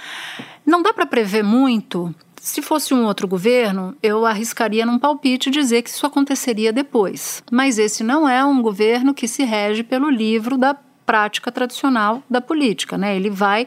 Não 0.66 0.82
dá 0.82 0.94
para 0.94 1.06
prever 1.06 1.44
muito. 1.44 2.14
Se 2.42 2.62
fosse 2.62 2.94
um 2.94 3.06
outro 3.06 3.30
governo, 3.30 3.96
eu 4.04 4.26
arriscaria 4.26 4.86
num 4.86 5.00
palpite 5.00 5.50
dizer 5.50 5.84
que 5.84 5.90
isso 5.90 6.06
aconteceria 6.06 6.74
depois. 6.74 7.42
Mas 7.50 7.78
esse 7.78 8.04
não 8.04 8.28
é 8.28 8.44
um 8.44 8.62
governo 8.62 9.14
que 9.14 9.28
se 9.28 9.44
rege 9.44 9.84
pelo 9.84 10.10
livro 10.10 10.58
da 10.58 10.76
prática 11.10 11.52
tradicional 11.52 12.22
da 12.30 12.40
política, 12.40 12.96
né? 12.96 13.16
Ele 13.16 13.32
vai 13.32 13.66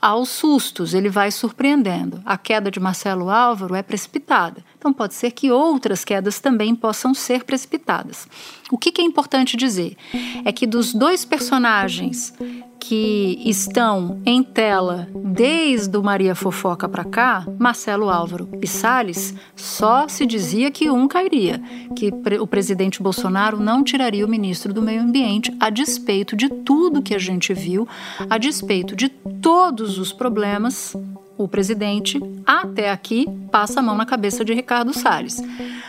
aos 0.00 0.28
sustos, 0.28 0.94
ele 0.94 1.08
vai 1.08 1.28
surpreendendo. 1.32 2.22
A 2.24 2.38
queda 2.38 2.70
de 2.70 2.78
Marcelo 2.78 3.28
Álvaro 3.28 3.74
é 3.74 3.82
precipitada. 3.82 4.64
Então 4.84 4.92
pode 4.92 5.14
ser 5.14 5.30
que 5.30 5.50
outras 5.50 6.04
quedas 6.04 6.40
também 6.40 6.74
possam 6.74 7.14
ser 7.14 7.44
precipitadas. 7.44 8.28
O 8.70 8.76
que, 8.76 8.92
que 8.92 9.00
é 9.00 9.04
importante 9.04 9.56
dizer 9.56 9.96
é 10.44 10.52
que 10.52 10.66
dos 10.66 10.92
dois 10.92 11.24
personagens 11.24 12.34
que 12.78 13.40
estão 13.46 14.20
em 14.26 14.42
tela 14.42 15.08
desde 15.14 15.96
o 15.96 16.02
Maria 16.02 16.34
Fofoca 16.34 16.86
para 16.86 17.02
cá, 17.02 17.46
Marcelo 17.58 18.10
Álvaro 18.10 18.46
e 18.60 18.66
Salles, 18.66 19.34
só 19.56 20.06
se 20.06 20.26
dizia 20.26 20.70
que 20.70 20.90
um 20.90 21.08
cairia, 21.08 21.62
que 21.96 22.10
o 22.38 22.46
presidente 22.46 23.02
Bolsonaro 23.02 23.58
não 23.58 23.82
tiraria 23.82 24.26
o 24.26 24.28
ministro 24.28 24.70
do 24.74 24.82
Meio 24.82 25.00
Ambiente, 25.00 25.50
a 25.58 25.70
despeito 25.70 26.36
de 26.36 26.50
tudo 26.50 27.00
que 27.00 27.14
a 27.14 27.18
gente 27.18 27.54
viu, 27.54 27.88
a 28.28 28.36
despeito 28.36 28.94
de 28.94 29.08
todos 29.08 29.96
os 29.96 30.12
problemas 30.12 30.94
o 31.36 31.48
presidente, 31.48 32.20
até 32.46 32.90
aqui, 32.90 33.26
passa 33.50 33.80
a 33.80 33.82
mão 33.82 33.96
na 33.96 34.06
cabeça 34.06 34.44
de 34.44 34.54
Ricardo 34.54 34.92
Salles. 34.92 35.42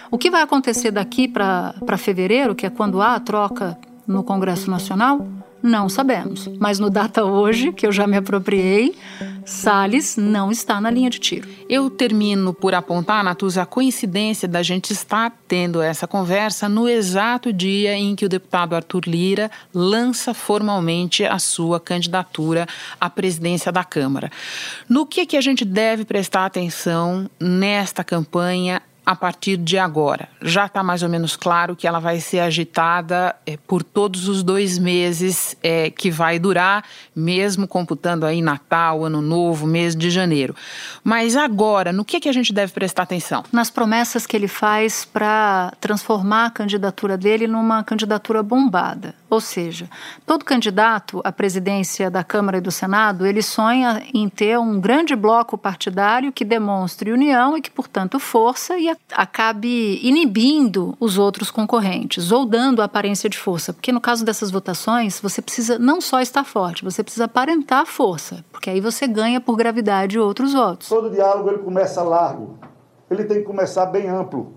O 0.09 0.17
que 0.17 0.31
vai 0.31 0.41
acontecer 0.41 0.91
daqui 0.91 1.27
para 1.27 1.97
fevereiro, 1.97 2.55
que 2.55 2.65
é 2.65 2.69
quando 2.69 3.01
há 3.01 3.15
a 3.15 3.19
troca 3.19 3.77
no 4.07 4.23
Congresso 4.23 4.69
Nacional? 4.69 5.25
Não 5.65 5.89
sabemos. 5.89 6.47
Mas 6.59 6.77
no 6.77 6.91
data 6.91 7.25
hoje, 7.25 7.73
que 7.73 7.87
eu 7.87 7.91
já 7.91 8.05
me 8.05 8.15
apropriei, 8.15 8.95
Salles 9.43 10.15
não 10.15 10.51
está 10.51 10.79
na 10.79 10.91
linha 10.91 11.09
de 11.09 11.17
tiro. 11.17 11.49
Eu 11.67 11.89
termino 11.89 12.53
por 12.53 12.75
apontar, 12.75 13.23
Natuza, 13.23 13.63
a 13.63 13.65
coincidência 13.65 14.47
da 14.47 14.61
gente 14.61 14.93
estar 14.93 15.35
tendo 15.47 15.81
essa 15.81 16.05
conversa 16.05 16.69
no 16.69 16.87
exato 16.87 17.51
dia 17.51 17.95
em 17.95 18.15
que 18.15 18.27
o 18.27 18.29
deputado 18.29 18.75
Arthur 18.75 19.05
Lira 19.07 19.49
lança 19.73 20.35
formalmente 20.35 21.25
a 21.25 21.39
sua 21.39 21.79
candidatura 21.79 22.67
à 23.01 23.09
presidência 23.09 23.71
da 23.71 23.83
Câmara. 23.83 24.31
No 24.87 25.03
que, 25.03 25.25
que 25.25 25.35
a 25.35 25.41
gente 25.41 25.65
deve 25.65 26.05
prestar 26.05 26.45
atenção 26.45 27.27
nesta 27.39 28.03
campanha 28.03 28.83
a 29.05 29.15
partir 29.15 29.57
de 29.57 29.77
agora. 29.77 30.27
Já 30.41 30.65
está 30.65 30.81
mais 30.81 31.03
ou 31.03 31.09
menos 31.09 31.35
claro 31.35 31.75
que 31.75 31.87
ela 31.87 31.99
vai 31.99 32.19
ser 32.19 32.39
agitada 32.39 33.35
é, 33.45 33.57
por 33.57 33.83
todos 33.83 34.27
os 34.27 34.41
dois 34.41 34.79
meses 34.79 35.55
é, 35.61 35.89
que 35.89 36.09
vai 36.09 36.39
durar, 36.39 36.83
mesmo 37.15 37.67
computando 37.67 38.25
aí 38.25 38.41
Natal, 38.41 39.05
Ano 39.05 39.21
Novo, 39.21 39.67
mês 39.67 39.95
de 39.95 40.09
janeiro. 40.09 40.55
Mas 41.03 41.35
agora, 41.35 41.93
no 41.93 42.03
que, 42.03 42.19
que 42.19 42.29
a 42.29 42.33
gente 42.33 42.51
deve 42.51 42.73
prestar 42.73 43.03
atenção? 43.03 43.43
Nas 43.51 43.69
promessas 43.69 44.25
que 44.25 44.35
ele 44.35 44.47
faz 44.47 45.05
para 45.05 45.71
transformar 45.79 46.47
a 46.47 46.49
candidatura 46.49 47.17
dele 47.17 47.47
numa 47.47 47.83
candidatura 47.83 48.41
bombada. 48.41 49.13
Ou 49.35 49.41
seja, 49.41 49.89
todo 50.25 50.45
candidato 50.45 51.19
à 51.21 51.29
presidência 51.29 52.09
da 52.09 52.23
Câmara 52.23 52.59
e 52.59 52.61
do 52.61 52.71
Senado, 52.71 53.25
ele 53.25 53.41
sonha 53.41 54.01
em 54.13 54.29
ter 54.29 54.57
um 54.57 54.79
grande 54.79 55.13
bloco 55.13 55.57
partidário 55.57 56.31
que 56.31 56.45
demonstre 56.45 57.11
união 57.11 57.57
e 57.57 57.61
que, 57.61 57.69
portanto, 57.69 58.17
força 58.17 58.77
e 58.79 58.89
acabe 59.11 59.99
inibindo 60.01 60.95
os 61.01 61.17
outros 61.17 61.51
concorrentes 61.51 62.31
ou 62.31 62.45
dando 62.45 62.81
aparência 62.81 63.29
de 63.29 63.37
força. 63.37 63.73
Porque 63.73 63.91
no 63.91 63.99
caso 63.99 64.23
dessas 64.23 64.49
votações, 64.49 65.19
você 65.19 65.41
precisa 65.41 65.77
não 65.77 65.99
só 65.99 66.21
estar 66.21 66.45
forte, 66.45 66.85
você 66.85 67.03
precisa 67.03 67.25
aparentar 67.25 67.85
força, 67.85 68.45
porque 68.53 68.69
aí 68.69 68.79
você 68.79 69.05
ganha 69.05 69.41
por 69.41 69.57
gravidade 69.57 70.17
outros 70.17 70.53
votos. 70.53 70.87
Todo 70.87 71.11
diálogo 71.11 71.49
ele 71.49 71.57
começa 71.59 72.01
largo, 72.01 72.57
ele 73.11 73.25
tem 73.25 73.39
que 73.39 73.43
começar 73.43 73.85
bem 73.87 74.07
amplo, 74.07 74.53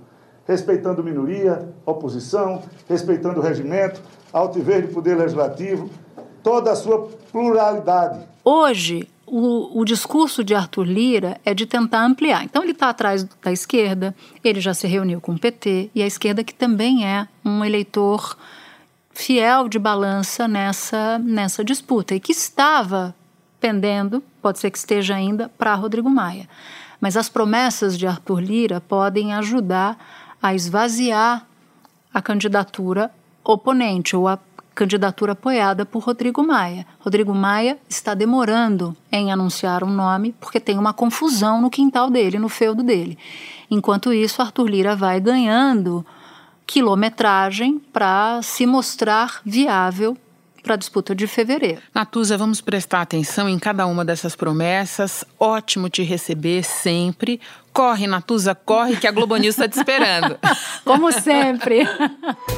respeitando 0.46 1.02
minoria, 1.02 1.68
oposição, 1.84 2.62
respeitando 2.88 3.40
o 3.40 3.42
regimento, 3.42 4.00
altivez 4.32 4.86
do 4.86 4.94
poder 4.94 5.16
legislativo, 5.16 5.90
toda 6.42 6.72
a 6.72 6.76
sua 6.76 7.08
pluralidade. 7.30 8.20
Hoje, 8.44 9.08
o, 9.26 9.80
o, 9.80 9.84
discurso 9.84 10.42
de 10.42 10.54
Arthur 10.54 10.84
Lira 10.84 11.38
é 11.44 11.52
de 11.52 11.66
tentar 11.66 12.04
ampliar. 12.04 12.44
Então, 12.44 12.62
ele 12.62 12.72
está 12.72 12.88
atrás 12.88 13.24
da 13.42 13.52
esquerda, 13.52 14.14
ele 14.42 14.60
já 14.60 14.72
se 14.72 14.86
reuniu 14.86 15.20
com 15.20 15.32
o 15.32 15.38
PT, 15.38 15.90
e 15.94 16.02
a 16.02 16.06
esquerda, 16.06 16.42
que 16.42 16.54
também 16.54 17.06
é 17.06 17.28
um 17.44 17.64
eleitor 17.64 18.36
fiel 19.10 19.68
de 19.68 19.78
balança 19.78 20.48
nessa, 20.48 21.18
nessa 21.18 21.64
disputa, 21.64 22.14
e 22.14 22.20
que 22.20 22.32
estava 22.32 23.14
pendendo, 23.60 24.22
pode 24.40 24.58
ser 24.58 24.70
que 24.70 24.78
esteja 24.78 25.14
ainda, 25.14 25.50
para 25.58 25.74
Rodrigo 25.74 26.08
Maia. 26.08 26.48
Mas 27.00 27.16
as 27.16 27.28
promessas 27.28 27.98
de 27.98 28.06
Arthur 28.06 28.40
Lira 28.40 28.80
podem 28.80 29.34
ajudar 29.34 29.98
a 30.42 30.54
esvaziar 30.54 31.46
a 32.12 32.22
candidatura 32.22 33.10
oponente 33.52 34.14
ou 34.14 34.28
a 34.28 34.38
candidatura 34.74 35.32
apoiada 35.32 35.84
por 35.84 36.04
Rodrigo 36.04 36.40
Maia. 36.46 36.86
Rodrigo 37.00 37.34
Maia 37.34 37.78
está 37.88 38.14
demorando 38.14 38.96
em 39.10 39.32
anunciar 39.32 39.82
um 39.82 39.90
nome 39.90 40.34
porque 40.38 40.60
tem 40.60 40.78
uma 40.78 40.92
confusão 40.92 41.60
no 41.60 41.68
quintal 41.68 42.10
dele, 42.10 42.38
no 42.38 42.48
feudo 42.48 42.82
dele. 42.82 43.18
Enquanto 43.70 44.12
isso, 44.12 44.40
Arthur 44.40 44.68
Lira 44.68 44.94
vai 44.94 45.18
ganhando 45.18 46.06
quilometragem 46.64 47.80
para 47.92 48.40
se 48.42 48.66
mostrar 48.66 49.40
viável 49.44 50.16
para 50.62 50.74
a 50.74 50.76
disputa 50.76 51.14
de 51.14 51.26
fevereiro. 51.26 51.80
Natuza, 51.94 52.36
vamos 52.36 52.60
prestar 52.60 53.00
atenção 53.00 53.48
em 53.48 53.58
cada 53.58 53.86
uma 53.86 54.04
dessas 54.04 54.36
promessas. 54.36 55.24
Ótimo 55.40 55.88
te 55.88 56.02
receber 56.02 56.62
sempre. 56.62 57.40
Corre, 57.72 58.06
Natuza, 58.06 58.54
corre, 58.54 58.96
que 58.96 59.06
a 59.06 59.10
Globo 59.10 59.36
News 59.36 59.54
está 59.58 59.68
te 59.68 59.78
esperando. 59.78 60.38
Como 60.84 61.10
sempre. 61.10 61.80